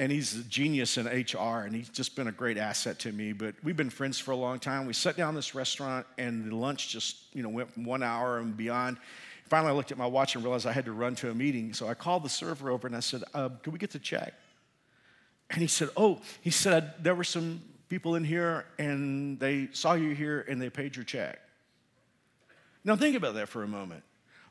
and 0.00 0.10
he's 0.10 0.34
a 0.36 0.42
genius 0.44 0.98
in 0.98 1.06
HR, 1.06 1.64
and 1.64 1.74
he's 1.74 1.90
just 1.90 2.16
been 2.16 2.26
a 2.26 2.32
great 2.32 2.58
asset 2.58 2.98
to 3.00 3.12
me. 3.12 3.32
But 3.32 3.54
we've 3.62 3.76
been 3.76 3.90
friends 3.90 4.18
for 4.18 4.32
a 4.32 4.36
long 4.36 4.58
time. 4.58 4.86
We 4.86 4.94
sat 4.94 5.16
down 5.16 5.30
in 5.30 5.34
this 5.36 5.54
restaurant, 5.54 6.06
and 6.18 6.50
the 6.50 6.56
lunch 6.56 6.88
just 6.88 7.18
you 7.34 7.44
know 7.44 7.50
went 7.50 7.72
from 7.72 7.84
one 7.84 8.02
hour 8.02 8.38
and 8.38 8.56
beyond. 8.56 8.96
Finally, 9.52 9.72
I 9.72 9.74
looked 9.74 9.92
at 9.92 9.98
my 9.98 10.06
watch 10.06 10.34
and 10.34 10.42
realized 10.42 10.66
I 10.66 10.72
had 10.72 10.86
to 10.86 10.92
run 10.92 11.14
to 11.16 11.30
a 11.30 11.34
meeting. 11.34 11.74
So 11.74 11.86
I 11.86 11.92
called 11.92 12.22
the 12.22 12.30
server 12.30 12.70
over 12.70 12.86
and 12.86 12.96
I 12.96 13.00
said, 13.00 13.22
uh, 13.34 13.50
Can 13.62 13.74
we 13.74 13.78
get 13.78 13.90
the 13.90 13.98
check? 13.98 14.32
And 15.50 15.60
he 15.60 15.66
said, 15.66 15.90
Oh, 15.94 16.22
he 16.40 16.48
said, 16.48 16.94
There 17.02 17.14
were 17.14 17.22
some 17.22 17.60
people 17.90 18.14
in 18.14 18.24
here 18.24 18.64
and 18.78 19.38
they 19.38 19.68
saw 19.72 19.92
you 19.92 20.14
here 20.14 20.46
and 20.48 20.58
they 20.58 20.70
paid 20.70 20.96
your 20.96 21.04
check. 21.04 21.38
Now, 22.82 22.96
think 22.96 23.14
about 23.14 23.34
that 23.34 23.50
for 23.50 23.62
a 23.62 23.68
moment. 23.68 24.04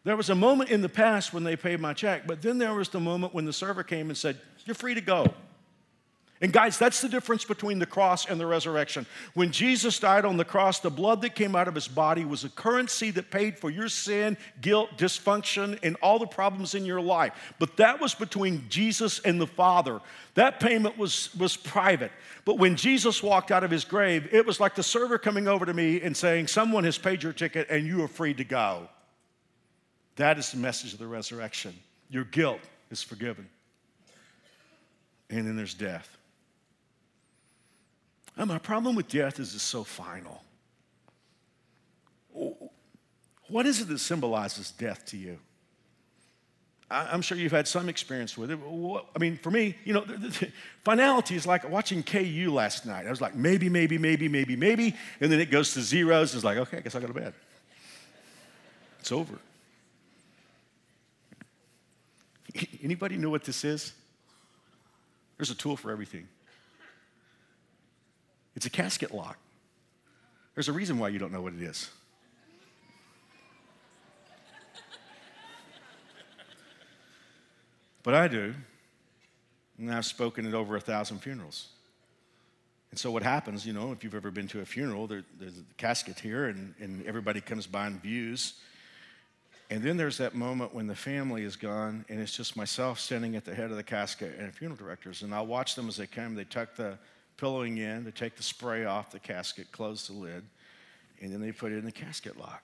There 0.04 0.16
was 0.16 0.30
a 0.30 0.36
moment 0.36 0.70
in 0.70 0.84
the 0.84 0.90
past 0.90 1.34
when 1.34 1.44
they 1.44 1.56
paid 1.56 1.80
my 1.80 1.94
check, 1.94 2.28
but 2.28 2.44
then 2.44 2.60
there 2.60 2.76
was 2.76 2.90
the 2.90 3.00
moment 3.00 3.34
when 3.34 3.46
the 3.46 3.54
server 3.54 3.82
came 3.82 4.12
and 4.12 4.16
said, 4.16 4.40
You're 4.66 4.76
free 4.76 4.94
to 4.94 5.02
go. 5.02 5.34
And 6.42 6.52
guys, 6.52 6.80
that's 6.80 7.02
the 7.02 7.08
difference 7.08 7.46
between 7.46 7.78
the 7.78 7.86
cross 7.86 8.26
and 8.26 8.40
the 8.40 8.48
resurrection. 8.48 9.06
When 9.36 9.52
Jesus 9.52 10.00
died 10.00 10.26
on 10.26 10.38
the 10.38 10.46
cross, 10.46 10.80
the 10.80 10.90
blood 10.90 11.22
that 11.22 11.36
came 11.36 11.56
out 11.56 11.68
of 11.68 11.76
his 11.76 11.88
body 11.88 12.26
was 12.26 12.44
a 12.44 12.50
currency 12.50 13.12
that 13.12 13.30
paid 13.30 13.60
for 13.60 13.70
your 13.70 13.88
sin, 13.88 14.36
guilt, 14.60 14.90
dysfunction, 14.98 15.78
and 15.84 15.96
all 16.02 16.18
the 16.18 16.26
problems 16.26 16.74
in 16.74 16.84
your 16.84 17.00
life. 17.00 17.54
But 17.60 17.78
that 17.78 18.02
was 18.02 18.16
between 18.16 18.66
Jesus 18.70 19.20
and 19.20 19.40
the 19.40 19.46
Father. 19.46 20.02
That 20.34 20.60
payment 20.60 20.98
was, 20.98 21.30
was 21.36 21.56
private. 21.56 22.12
But 22.44 22.58
when 22.58 22.76
Jesus 22.76 23.22
walked 23.22 23.52
out 23.52 23.64
of 23.64 23.70
his 23.70 23.86
grave, 23.86 24.28
it 24.32 24.44
was 24.44 24.60
like 24.60 24.74
the 24.74 24.82
server 24.82 25.20
coming 25.20 25.48
over 25.48 25.68
to 25.68 25.74
me 25.76 26.02
and 26.02 26.18
saying, 26.18 26.48
Someone 26.48 26.86
has 26.86 26.98
paid 26.98 27.22
your 27.22 27.34
ticket 27.34 27.68
and 27.70 27.86
you 27.86 28.04
are 28.04 28.08
free 28.08 28.34
to 28.34 28.44
go. 28.44 28.90
That 30.16 30.40
is 30.40 30.52
the 30.52 30.58
message 30.58 30.94
of 30.94 31.00
the 31.00 31.08
resurrection. 31.08 31.76
Your 32.10 32.24
guilt 32.24 32.62
is 32.90 33.04
forgiven. 33.04 33.48
And 35.30 35.46
then 35.46 35.56
there's 35.56 35.76
death. 35.76 36.18
And 38.42 38.48
my 38.48 38.58
problem 38.58 38.96
with 38.96 39.08
death 39.08 39.40
is 39.40 39.54
it's 39.54 39.62
so 39.62 39.84
final. 39.84 40.42
What 43.50 43.68
is 43.68 43.82
it 43.82 43.88
that 43.90 44.00
symbolizes 44.00 44.72
death 44.72 45.06
to 45.08 45.18
you? 45.18 45.38
I'm 46.90 47.22
sure 47.22 47.38
you've 47.38 47.52
had 47.52 47.68
some 47.68 47.88
experience 47.88 48.36
with 48.36 48.50
it. 48.50 48.58
I 49.16 49.20
mean, 49.20 49.38
for 49.38 49.52
me, 49.52 49.76
you 49.86 49.94
know, 49.94 50.06
finality 50.84 51.36
is 51.36 51.46
like 51.46 51.70
watching 51.70 52.02
KU 52.02 52.50
last 52.52 52.84
night. 52.88 53.06
I 53.06 53.12
was 53.12 53.22
like, 53.22 53.36
maybe, 53.36 53.70
maybe, 53.70 54.00
maybe, 54.00 54.28
maybe, 54.28 54.56
maybe. 54.56 54.96
And 55.20 55.32
then 55.32 55.40
it 55.40 55.52
goes 55.52 55.76
to 55.76 55.82
zeros. 55.82 56.34
It's 56.34 56.44
like, 56.44 56.58
okay, 56.58 56.78
I 56.78 56.80
guess 56.80 56.96
I 56.96 57.00
go 57.00 57.06
to 57.06 57.14
bed. 57.14 57.36
It's 59.02 59.12
over. 59.12 59.38
Anybody 62.82 63.18
know 63.18 63.30
what 63.30 63.44
this 63.44 63.64
is? 63.64 63.94
There's 65.38 65.52
a 65.52 65.56
tool 65.56 65.78
for 65.78 65.92
everything. 65.92 66.28
It's 68.56 68.66
a 68.66 68.70
casket 68.70 69.14
lock. 69.14 69.38
There's 70.56 70.68
a 70.68 70.74
reason 70.74 71.00
why 71.00 71.10
you 71.10 71.20
don't 71.20 71.32
know 71.32 71.42
what 71.42 71.54
it 71.54 71.62
is. 71.62 71.90
But 78.04 78.16
I 78.16 78.28
do. 78.28 78.54
And 79.78 79.94
I've 79.94 80.06
spoken 80.06 80.46
at 80.46 80.54
over 80.54 80.76
a 80.76 80.82
thousand 80.82 81.20
funerals. 81.20 81.68
And 82.92 83.00
so 83.00 83.10
what 83.10 83.24
happens, 83.24 83.66
you 83.66 83.74
know, 83.74 83.92
if 83.94 84.04
you've 84.04 84.16
ever 84.16 84.32
been 84.32 84.48
to 84.50 84.60
a 84.60 84.66
funeral, 84.66 85.08
there, 85.08 85.24
there's 85.40 85.58
a 85.58 85.74
casket 85.78 86.20
here 86.20 86.48
and, 86.48 86.74
and 86.80 87.06
everybody 87.06 87.40
comes 87.40 87.66
by 87.66 87.88
and 87.88 88.02
views. 88.02 88.56
And 89.70 89.82
then 89.82 89.96
there's 89.96 90.18
that 90.18 90.36
moment 90.36 90.76
when 90.76 90.88
the 90.88 90.96
family 90.96 91.44
is 91.44 91.56
gone 91.56 92.04
and 92.10 92.20
it's 92.20 92.36
just 92.36 92.58
myself 92.58 93.00
standing 93.00 93.38
at 93.38 93.46
the 93.46 93.56
head 93.56 93.72
of 93.72 93.78
the 93.78 93.84
casket 93.84 94.36
and 94.38 94.54
funeral 94.54 94.78
directors. 94.78 95.22
And 95.22 95.34
I'll 95.34 95.48
watch 95.48 95.76
them 95.76 95.88
as 95.88 95.96
they 95.96 96.08
come. 96.08 96.36
They 96.36 96.44
tuck 96.44 96.76
the 96.76 96.98
pillowing 97.42 97.80
in, 97.80 98.04
they 98.04 98.12
take 98.12 98.36
the 98.36 98.44
spray 98.44 98.86
off 98.86 99.10
the 99.10 99.20
casket, 99.20 99.72
close 99.72 100.06
the 100.06 100.14
lid, 100.14 100.44
and 101.20 101.34
then 101.34 101.42
they 101.42 101.52
put 101.52 101.72
it 101.72 101.78
in 101.78 101.86
the 101.86 101.92
casket 101.92 102.38
lock. 102.38 102.62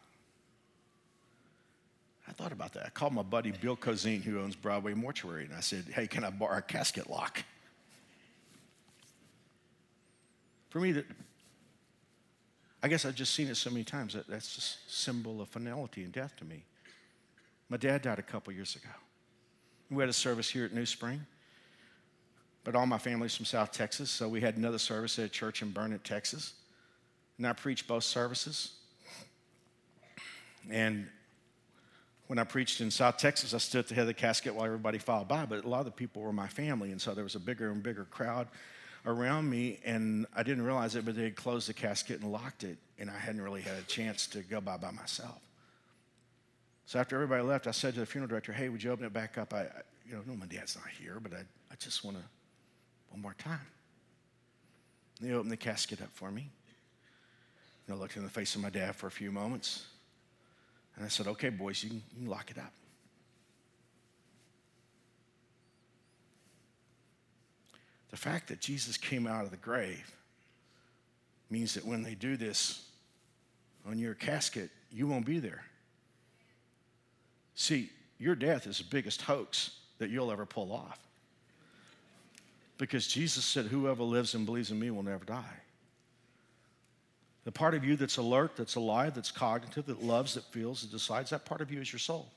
I 2.28 2.32
thought 2.32 2.52
about 2.52 2.74
that. 2.74 2.86
I 2.86 2.90
called 2.90 3.14
my 3.14 3.24
buddy 3.24 3.52
Bill 3.52 3.76
Cozine, 3.76 4.22
who 4.22 4.40
owns 4.40 4.56
Broadway 4.56 4.94
Mortuary, 4.94 5.46
and 5.46 5.56
I 5.56 5.62
said, 5.62 5.86
Hey, 5.92 6.06
can 6.06 6.24
I 6.24 6.30
borrow 6.30 6.60
a 6.60 6.62
casket 6.62 7.10
lock? 7.10 7.44
For 10.70 10.80
me, 10.80 10.92
that 10.92 11.06
I 12.84 12.88
guess 12.88 13.04
I've 13.04 13.16
just 13.16 13.34
seen 13.34 13.48
it 13.48 13.58
so 13.58 13.72
many 13.72 13.84
times 13.84 14.14
that 14.14 14.28
that's 14.28 14.54
just 14.54 14.78
symbol 14.94 15.42
of 15.42 15.50
finality 15.50 16.04
and 16.04 16.14
death 16.14 16.36
to 16.38 16.46
me. 16.46 16.64
My 17.70 17.78
dad 17.78 18.04
died 18.04 18.20
a 18.20 18.22
couple 18.22 18.54
years 18.54 18.76
ago. 18.76 18.94
We 19.90 20.04
had 20.04 20.10
a 20.10 20.14
service 20.14 20.52
here 20.52 20.66
at 20.66 20.74
New 20.74 20.86
Spring 20.86 21.26
but 22.68 22.76
all 22.76 22.86
my 22.86 22.98
family's 22.98 23.34
from 23.34 23.46
South 23.46 23.72
Texas, 23.72 24.12
so 24.12 24.28
we 24.28 24.42
had 24.42 24.58
another 24.58 24.78
service 24.78 25.18
at 25.20 25.24
a 25.24 25.30
church 25.30 25.62
in 25.62 25.72
Burnet, 25.72 26.04
Texas. 26.04 26.52
And 27.38 27.48
I 27.48 27.54
preached 27.54 27.88
both 27.88 28.04
services. 28.04 28.74
And 30.70 31.08
when 32.28 32.38
I 32.38 32.44
preached 32.44 32.82
in 32.82 32.92
South 32.92 33.16
Texas, 33.16 33.54
I 33.54 33.60
stood 33.60 33.80
at 33.80 33.88
the 33.88 33.96
head 33.96 34.02
of 34.02 34.08
the 34.08 34.14
casket 34.14 34.54
while 34.54 34.66
everybody 34.66 34.98
filed 34.98 35.30
by, 35.30 35.46
but 35.46 35.64
a 35.64 35.70
lot 35.70 35.80
of 35.80 35.86
the 35.86 35.92
people 35.92 36.22
were 36.22 36.34
my 36.34 36.50
family, 36.50 36.92
and 36.92 37.00
so 37.00 37.14
there 37.14 37.24
was 37.24 37.36
a 37.36 37.40
bigger 37.40 37.72
and 37.72 37.82
bigger 37.82 38.04
crowd 38.04 38.50
around 39.06 39.50
me, 39.50 39.80
and 39.86 40.26
I 40.36 40.44
didn't 40.44 40.66
realize 40.66 40.98
it, 40.98 41.06
but 41.06 41.16
they 41.16 41.24
had 41.24 41.38
closed 41.38 41.70
the 41.70 41.74
casket 41.74 42.20
and 42.20 42.34
locked 42.34 42.66
it, 42.66 42.78
and 43.00 43.10
I 43.10 43.18
hadn't 43.18 43.40
really 43.40 43.62
had 43.62 43.78
a 43.78 43.84
chance 43.84 44.28
to 44.28 44.40
go 44.40 44.60
by 44.60 44.76
by 44.76 44.92
myself. 44.92 45.40
So 46.86 47.00
after 47.00 47.16
everybody 47.16 47.44
left, 47.44 47.66
I 47.66 47.72
said 47.72 47.94
to 47.94 48.02
the 48.02 48.06
funeral 48.06 48.28
director, 48.28 48.52
"Hey, 48.52 48.68
would 48.68 48.84
you 48.84 48.92
open 48.92 49.06
it 49.06 49.14
back 49.14 49.38
up? 49.38 49.54
I, 49.54 49.62
I 49.62 49.70
you 50.06 50.16
know, 50.16 50.22
no, 50.28 50.36
my 50.36 50.48
dad's 50.48 50.76
not 50.76 50.90
here, 51.00 51.20
but 51.22 51.32
I, 51.32 51.44
I 51.72 51.76
just 51.80 52.04
want 52.04 52.18
to 52.18 52.24
one 53.10 53.22
more 53.22 53.36
time. 53.38 53.60
They 55.22 55.32
opened 55.32 55.52
the 55.52 55.58
casket 55.58 56.02
up 56.02 56.10
for 56.14 56.32
me. 56.32 56.50
And 57.88 57.96
I 57.96 58.00
looked 58.00 58.18
in 58.18 58.24
the 58.24 58.30
face 58.30 58.56
of 58.56 58.62
my 58.62 58.70
dad 58.70 58.96
for 58.96 59.08
a 59.08 59.12
few 59.12 59.32
moments. 59.32 59.88
And 60.96 61.06
I 61.06 61.08
said, 61.08 61.28
okay, 61.28 61.50
boys, 61.50 61.84
you 61.84 61.90
can, 61.90 62.04
you 62.14 62.24
can 62.24 62.30
lock 62.30 62.52
it 62.52 62.58
up. 62.58 62.74
The 68.10 68.18
fact 68.18 68.48
that 68.48 68.60
Jesus 68.60 68.98
came 68.98 69.28
out 69.28 69.46
of 69.46 69.52
the 69.52 69.58
grave 69.58 70.12
means 71.50 71.74
that 71.76 71.86
when 71.86 72.04
they 72.04 72.16
do 72.16 72.36
this 72.36 72.84
on 73.88 74.00
your 74.00 74.14
casket, 74.14 74.70
you 74.92 75.08
won't 75.08 75.26
be 75.26 75.40
there. 75.40 75.64
See, 77.56 77.90
your 78.18 78.36
death 78.36 78.68
is 78.68 78.80
the 78.80 78.86
biggest 78.86 79.22
hoax 79.22 79.72
that 80.00 80.10
you'll 80.10 80.32
ever 80.32 80.46
pull 80.46 80.72
off. 80.72 81.07
Because 82.78 83.08
Jesus 83.08 83.46
said, 83.46 83.66
Whoever 83.66 84.04
lives 84.04 84.34
and 84.34 84.46
believes 84.46 84.72
in 84.72 84.80
me 84.80 84.92
will 84.92 85.04
never 85.04 85.26
die. 85.26 85.62
The 87.44 87.52
part 87.52 87.74
of 87.74 87.86
you 87.86 87.96
that's 87.96 88.18
alert, 88.18 88.58
that's 88.58 88.76
alive, 88.76 89.16
that's 89.16 89.32
cognitive, 89.32 89.86
that 89.86 90.04
loves, 90.04 90.34
that 90.34 90.44
feels, 90.52 90.82
that 90.82 90.92
decides, 90.92 91.30
that 91.30 91.46
part 91.46 91.62
of 91.62 91.72
you 91.72 91.80
is 91.80 91.92
your 91.92 92.00
soul. 92.00 92.28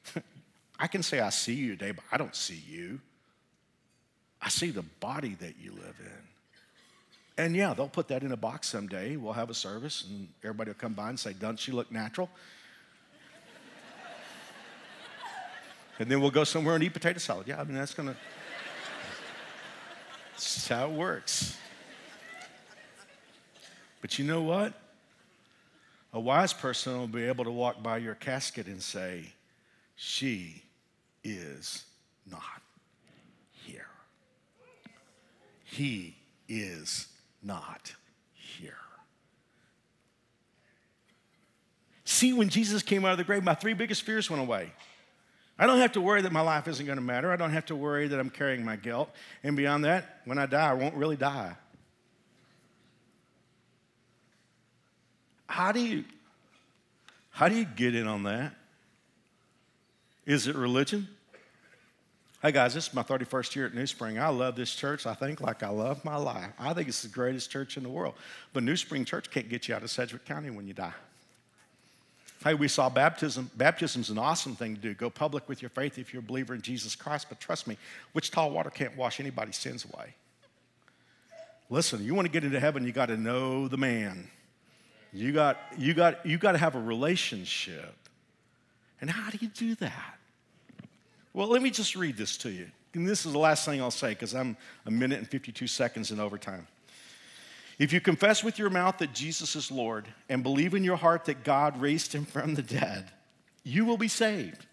I 0.78 0.86
can 0.86 1.02
say 1.02 1.20
I 1.20 1.30
see 1.30 1.54
you 1.54 1.76
today, 1.76 1.90
but 1.90 2.04
I 2.12 2.16
don't 2.16 2.34
see 2.34 2.62
you. 2.68 3.00
I 4.40 4.48
see 4.48 4.70
the 4.70 4.84
body 5.00 5.36
that 5.40 5.54
you 5.60 5.72
live 5.72 5.96
in. 5.98 7.44
And 7.44 7.56
yeah, 7.56 7.74
they'll 7.74 7.88
put 7.88 8.08
that 8.08 8.22
in 8.22 8.32
a 8.32 8.36
box 8.36 8.68
someday. 8.68 9.16
We'll 9.16 9.32
have 9.32 9.50
a 9.50 9.54
service, 9.54 10.04
and 10.08 10.28
everybody 10.44 10.70
will 10.70 10.78
come 10.78 10.94
by 10.94 11.08
and 11.08 11.18
say, 11.18 11.32
Doesn't 11.32 11.58
she 11.58 11.72
look 11.72 11.90
natural? 11.90 12.30
and 15.98 16.10
then 16.10 16.20
we'll 16.20 16.30
go 16.30 16.44
somewhere 16.44 16.76
and 16.76 16.84
eat 16.84 16.92
potato 16.92 17.18
salad. 17.18 17.48
Yeah, 17.48 17.60
I 17.60 17.64
mean, 17.64 17.74
that's 17.74 17.94
going 17.94 18.10
to. 18.10 18.16
That's 20.36 20.68
how 20.68 20.90
it 20.90 20.92
works. 20.92 21.56
But 24.02 24.18
you 24.18 24.26
know 24.26 24.42
what? 24.42 24.74
A 26.12 26.20
wise 26.20 26.52
person 26.52 26.98
will 26.98 27.06
be 27.06 27.22
able 27.22 27.44
to 27.44 27.50
walk 27.50 27.82
by 27.82 27.96
your 27.96 28.14
casket 28.14 28.66
and 28.66 28.82
say, 28.82 29.32
She 29.94 30.62
is 31.24 31.84
not 32.30 32.42
here. 33.50 33.88
He 35.64 36.16
is 36.50 37.08
not 37.42 37.94
here. 38.34 38.76
See, 42.04 42.34
when 42.34 42.50
Jesus 42.50 42.82
came 42.82 43.06
out 43.06 43.12
of 43.12 43.18
the 43.18 43.24
grave, 43.24 43.42
my 43.42 43.54
three 43.54 43.72
biggest 43.72 44.02
fears 44.02 44.30
went 44.30 44.42
away. 44.42 44.70
I 45.58 45.66
don't 45.66 45.78
have 45.78 45.92
to 45.92 46.00
worry 46.00 46.20
that 46.22 46.32
my 46.32 46.42
life 46.42 46.68
isn't 46.68 46.84
going 46.84 46.98
to 46.98 47.04
matter. 47.04 47.32
I 47.32 47.36
don't 47.36 47.52
have 47.52 47.66
to 47.66 47.76
worry 47.76 48.08
that 48.08 48.20
I'm 48.20 48.30
carrying 48.30 48.64
my 48.64 48.76
guilt. 48.76 49.10
And 49.42 49.56
beyond 49.56 49.84
that, 49.84 50.20
when 50.26 50.38
I 50.38 50.46
die, 50.46 50.70
I 50.70 50.74
won't 50.74 50.94
really 50.94 51.16
die. 51.16 51.56
How 55.46 55.72
do 55.72 55.80
you 55.80 56.04
how 57.30 57.48
do 57.48 57.54
you 57.54 57.66
get 57.66 57.94
in 57.94 58.06
on 58.06 58.22
that? 58.22 58.54
Is 60.24 60.46
it 60.46 60.56
religion? 60.56 61.06
Hey 62.42 62.50
guys, 62.52 62.74
this 62.74 62.88
is 62.88 62.94
my 62.94 63.02
31st 63.02 63.54
year 63.54 63.66
at 63.66 63.74
New 63.74 63.86
Spring. 63.86 64.18
I 64.18 64.28
love 64.28 64.56
this 64.56 64.74
church. 64.74 65.06
I 65.06 65.14
think 65.14 65.40
like 65.40 65.62
I 65.62 65.68
love 65.68 66.04
my 66.04 66.16
life. 66.16 66.50
I 66.58 66.72
think 66.72 66.88
it's 66.88 67.02
the 67.02 67.08
greatest 67.08 67.50
church 67.50 67.76
in 67.76 67.82
the 67.82 67.88
world. 67.88 68.14
But 68.52 68.62
New 68.62 68.76
Spring 68.76 69.04
Church 69.04 69.30
can't 69.30 69.48
get 69.48 69.68
you 69.68 69.74
out 69.74 69.82
of 69.82 69.90
Sedgwick 69.90 70.24
County 70.24 70.50
when 70.50 70.66
you 70.66 70.72
die. 70.74 70.94
Hey, 72.44 72.54
we 72.54 72.68
saw 72.68 72.88
baptism. 72.88 73.50
Baptism's 73.56 74.10
an 74.10 74.18
awesome 74.18 74.54
thing 74.54 74.76
to 74.76 74.80
do. 74.80 74.94
Go 74.94 75.10
public 75.10 75.48
with 75.48 75.62
your 75.62 75.70
faith 75.70 75.98
if 75.98 76.12
you're 76.12 76.20
a 76.20 76.26
believer 76.26 76.54
in 76.54 76.62
Jesus 76.62 76.94
Christ. 76.94 77.26
But 77.28 77.40
trust 77.40 77.66
me, 77.66 77.76
Wichita 78.14 78.46
water 78.48 78.70
can't 78.70 78.96
wash 78.96 79.20
anybody's 79.20 79.56
sins 79.56 79.86
away. 79.92 80.14
Listen, 81.68 82.04
you 82.04 82.14
want 82.14 82.26
to 82.26 82.32
get 82.32 82.44
into 82.44 82.60
heaven, 82.60 82.84
you 82.84 82.92
got 82.92 83.06
to 83.06 83.16
know 83.16 83.66
the 83.66 83.76
man. 83.76 84.28
You 85.12 85.32
got, 85.32 85.58
you 85.76 85.94
got, 85.94 86.24
you 86.24 86.38
got 86.38 86.52
to 86.52 86.58
have 86.58 86.74
a 86.74 86.80
relationship. 86.80 87.94
And 89.00 89.10
how 89.10 89.30
do 89.30 89.38
you 89.40 89.48
do 89.48 89.74
that? 89.76 90.18
Well, 91.32 91.48
let 91.48 91.62
me 91.62 91.70
just 91.70 91.96
read 91.96 92.16
this 92.16 92.36
to 92.38 92.50
you. 92.50 92.68
And 92.94 93.06
this 93.06 93.26
is 93.26 93.32
the 93.32 93.38
last 93.38 93.64
thing 93.64 93.80
I'll 93.80 93.90
say 93.90 94.10
because 94.10 94.34
I'm 94.34 94.56
a 94.86 94.90
minute 94.90 95.18
and 95.18 95.28
52 95.28 95.66
seconds 95.66 96.10
in 96.10 96.20
overtime. 96.20 96.66
If 97.78 97.92
you 97.92 98.00
confess 98.00 98.42
with 98.42 98.58
your 98.58 98.70
mouth 98.70 98.98
that 98.98 99.12
Jesus 99.12 99.54
is 99.54 99.70
Lord 99.70 100.08
and 100.28 100.42
believe 100.42 100.74
in 100.74 100.84
your 100.84 100.96
heart 100.96 101.26
that 101.26 101.44
God 101.44 101.80
raised 101.80 102.12
him 102.12 102.24
from 102.24 102.54
the 102.54 102.62
dead, 102.62 103.10
you 103.64 103.84
will 103.84 103.98
be 103.98 104.08
saved. 104.08 104.64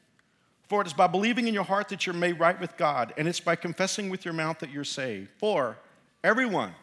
For 0.69 0.81
it 0.81 0.87
is 0.87 0.93
by 0.93 1.07
believing 1.07 1.47
in 1.47 1.53
your 1.53 1.65
heart 1.65 1.89
that 1.89 2.05
you're 2.05 2.15
made 2.15 2.39
right 2.39 2.59
with 2.59 2.77
God, 2.77 3.13
and 3.17 3.27
it's 3.27 3.41
by 3.41 3.55
confessing 3.55 4.09
with 4.09 4.23
your 4.23 4.33
mouth 4.33 4.59
that 4.59 4.71
you're 4.71 4.85
saved. 4.85 5.29
For 5.37 5.77
everyone 6.23 6.73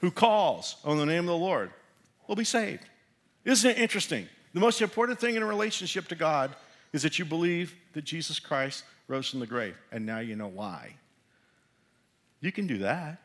who 0.00 0.10
calls 0.10 0.76
on 0.84 0.98
the 0.98 1.06
name 1.06 1.20
of 1.20 1.26
the 1.26 1.36
Lord 1.36 1.70
will 2.26 2.36
be 2.36 2.44
saved. 2.44 2.84
Isn't 3.44 3.70
it 3.70 3.78
interesting? 3.78 4.28
The 4.52 4.60
most 4.60 4.82
important 4.82 5.18
thing 5.18 5.36
in 5.36 5.42
a 5.42 5.46
relationship 5.46 6.08
to 6.08 6.14
God 6.14 6.54
is 6.92 7.02
that 7.02 7.18
you 7.18 7.24
believe 7.24 7.74
that 7.94 8.04
Jesus 8.04 8.38
Christ 8.38 8.84
rose 9.08 9.30
from 9.30 9.40
the 9.40 9.46
grave, 9.46 9.76
and 9.90 10.04
now 10.04 10.18
you 10.18 10.36
know 10.36 10.48
why. 10.48 10.96
You 12.40 12.52
can 12.52 12.66
do 12.66 12.78
that. 12.78 13.18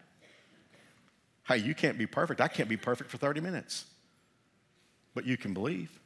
Hey, 1.47 1.57
you 1.57 1.73
can't 1.73 1.97
be 1.97 2.05
perfect. 2.05 2.41
I 2.41 2.47
can't 2.47 2.67
be 2.67 2.77
perfect 2.77 3.09
for 3.09 3.17
30 3.17 3.41
minutes. 3.41 3.85
But 5.13 5.25
you 5.25 5.37
can 5.37 5.53
believe, 5.53 5.97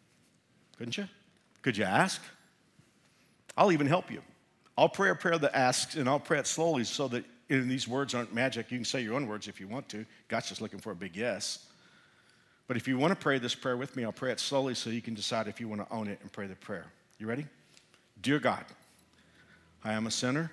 couldn't 0.77 0.97
you? 0.97 1.08
Could 1.62 1.77
you 1.77 1.84
ask? 1.84 2.21
I'll 3.58 3.71
even 3.71 3.88
help 3.88 4.12
you. 4.12 4.21
I'll 4.77 4.89
pray 4.89 5.10
a 5.10 5.15
prayer 5.15 5.38
that 5.38 5.56
asks, 5.56 5.95
and 5.95 6.08
I'll 6.08 6.19
pray 6.19 6.39
it 6.39 6.47
slowly 6.47 6.84
so 6.84 7.08
that 7.10 7.25
in 7.49 7.67
these 7.67 7.88
words 7.88 8.15
aren't 8.15 8.34
magic. 8.34 8.71
You 8.71 8.77
can 8.77 8.86
say 8.86 9.01
your 9.01 9.15
own 9.15 9.27
words 9.27 9.47
if 9.47 9.60
you 9.60 9.67
want 9.67 9.89
to. 9.89 10.06
God's 10.27 10.49
just 10.49 10.62
looking 10.62 10.80
for 10.80 10.91
a 10.91 10.95
big 10.95 11.15
yes. 11.15 11.65
But 12.67 12.77
if 12.77 12.88
you 12.88 12.97
want 12.97 13.12
to 13.12 13.15
pray 13.15 13.38
this 13.38 13.54
prayer 13.54 13.75
with 13.75 13.95
me, 13.95 14.06
I'll 14.06 14.13
pray 14.13 14.32
it 14.32 14.39
slowly 14.39 14.75
so 14.75 14.89
you 14.89 15.01
can 15.01 15.13
decide 15.13 15.47
if 15.47 15.60
you 15.60 15.67
want 15.67 15.88
to 15.88 15.93
own 15.93 16.08
it 16.08 16.19
and 16.21 16.32
pray 16.32 16.47
the 16.47 16.56
prayer. 16.56 16.86
You 17.17 17.27
ready? 17.27 17.45
Dear 18.21 18.39
God, 18.39 18.63
I 19.84 19.93
am 19.93 20.08
a 20.08 20.12
sinner, 20.12 20.51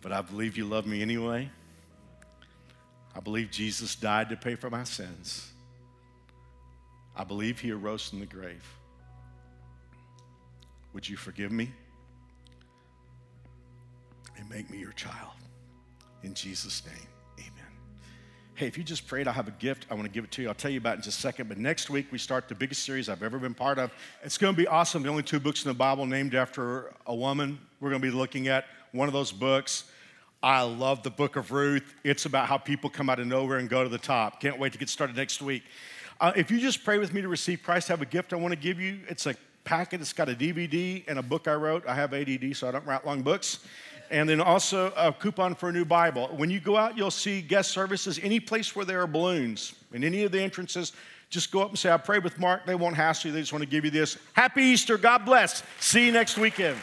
but 0.00 0.12
I 0.12 0.22
believe 0.22 0.56
you 0.56 0.66
love 0.66 0.86
me 0.86 1.02
anyway. 1.02 1.50
I 3.14 3.20
believe 3.20 3.50
Jesus 3.50 3.94
died 3.94 4.28
to 4.30 4.36
pay 4.36 4.54
for 4.54 4.70
my 4.70 4.84
sins. 4.84 5.50
I 7.16 7.24
believe 7.24 7.58
he 7.58 7.72
arose 7.72 8.08
from 8.08 8.20
the 8.20 8.26
grave. 8.26 8.64
Would 10.94 11.08
you 11.08 11.16
forgive 11.16 11.52
me 11.52 11.70
and 14.36 14.48
make 14.48 14.70
me 14.70 14.78
your 14.78 14.92
child? 14.92 15.32
In 16.22 16.34
Jesus' 16.34 16.84
name. 16.86 17.08
Amen. 17.38 17.72
Hey, 18.54 18.66
if 18.66 18.78
you 18.78 18.84
just 18.84 19.06
prayed, 19.06 19.28
I 19.28 19.32
have 19.32 19.48
a 19.48 19.52
gift. 19.52 19.86
I 19.90 19.94
want 19.94 20.06
to 20.06 20.10
give 20.10 20.24
it 20.24 20.30
to 20.32 20.42
you. 20.42 20.48
I'll 20.48 20.54
tell 20.54 20.70
you 20.70 20.78
about 20.78 20.94
it 20.94 20.96
in 20.96 21.02
just 21.02 21.18
a 21.18 21.22
second. 21.22 21.48
But 21.48 21.58
next 21.58 21.90
week, 21.90 22.06
we 22.10 22.18
start 22.18 22.48
the 22.48 22.54
biggest 22.54 22.84
series 22.84 23.08
I've 23.08 23.22
ever 23.22 23.38
been 23.38 23.54
part 23.54 23.78
of. 23.78 23.92
It's 24.22 24.38
going 24.38 24.54
to 24.54 24.56
be 24.56 24.66
awesome. 24.66 25.02
The 25.02 25.08
only 25.08 25.22
two 25.22 25.40
books 25.40 25.64
in 25.64 25.68
the 25.68 25.74
Bible 25.74 26.06
named 26.06 26.34
after 26.34 26.92
a 27.06 27.14
woman 27.14 27.58
we're 27.80 27.90
going 27.90 28.02
to 28.02 28.08
be 28.10 28.16
looking 28.16 28.48
at. 28.48 28.64
One 28.92 29.08
of 29.08 29.14
those 29.14 29.32
books. 29.32 29.84
I 30.42 30.62
love 30.62 31.02
the 31.02 31.10
book 31.10 31.36
of 31.36 31.50
Ruth. 31.50 31.94
It's 32.04 32.26
about 32.26 32.46
how 32.46 32.58
people 32.58 32.90
come 32.90 33.10
out 33.10 33.18
of 33.18 33.26
nowhere 33.26 33.58
and 33.58 33.68
go 33.68 33.82
to 33.82 33.88
the 33.88 33.98
top. 33.98 34.40
Can't 34.40 34.58
wait 34.58 34.72
to 34.72 34.78
get 34.78 34.88
started 34.88 35.16
next 35.16 35.42
week. 35.42 35.64
Uh, 36.20 36.32
if 36.36 36.50
you 36.50 36.58
just 36.60 36.84
pray 36.84 36.98
with 36.98 37.12
me 37.12 37.20
to 37.20 37.28
receive 37.28 37.62
Christ, 37.62 37.90
I 37.90 37.92
have 37.92 38.02
a 38.02 38.06
gift 38.06 38.32
I 38.32 38.36
want 38.36 38.52
to 38.52 38.58
give 38.58 38.78
you. 38.78 39.00
It's 39.08 39.26
a 39.26 39.34
packet. 39.64 40.00
It's 40.00 40.12
got 40.12 40.28
a 40.28 40.34
DVD 40.34 41.04
and 41.08 41.18
a 41.18 41.22
book 41.22 41.48
I 41.48 41.54
wrote. 41.54 41.86
I 41.86 41.94
have 41.94 42.14
ADD, 42.14 42.56
so 42.56 42.68
I 42.68 42.70
don't 42.70 42.86
write 42.86 43.04
long 43.04 43.22
books 43.22 43.60
and 44.10 44.28
then 44.28 44.40
also 44.40 44.92
a 44.96 45.12
coupon 45.12 45.54
for 45.54 45.68
a 45.68 45.72
new 45.72 45.84
Bible. 45.84 46.28
When 46.36 46.50
you 46.50 46.60
go 46.60 46.76
out, 46.76 46.96
you'll 46.96 47.10
see 47.10 47.40
guest 47.40 47.70
services 47.70 48.18
any 48.22 48.40
place 48.40 48.74
where 48.74 48.84
there 48.84 49.02
are 49.02 49.06
balloons. 49.06 49.74
In 49.92 50.04
any 50.04 50.24
of 50.24 50.32
the 50.32 50.40
entrances, 50.40 50.92
just 51.30 51.50
go 51.50 51.60
up 51.60 51.68
and 51.70 51.78
say, 51.78 51.90
I 51.90 51.98
pray 51.98 52.18
with 52.18 52.38
Mark. 52.38 52.64
They 52.64 52.74
won't 52.74 52.96
hassle 52.96 53.28
you, 53.28 53.34
they 53.34 53.40
just 53.40 53.52
want 53.52 53.62
to 53.62 53.68
give 53.68 53.84
you 53.84 53.90
this. 53.90 54.16
Happy 54.32 54.62
Easter. 54.62 54.96
God 54.96 55.24
bless. 55.24 55.62
See 55.80 56.06
you 56.06 56.12
next 56.12 56.38
weekend. 56.38 56.78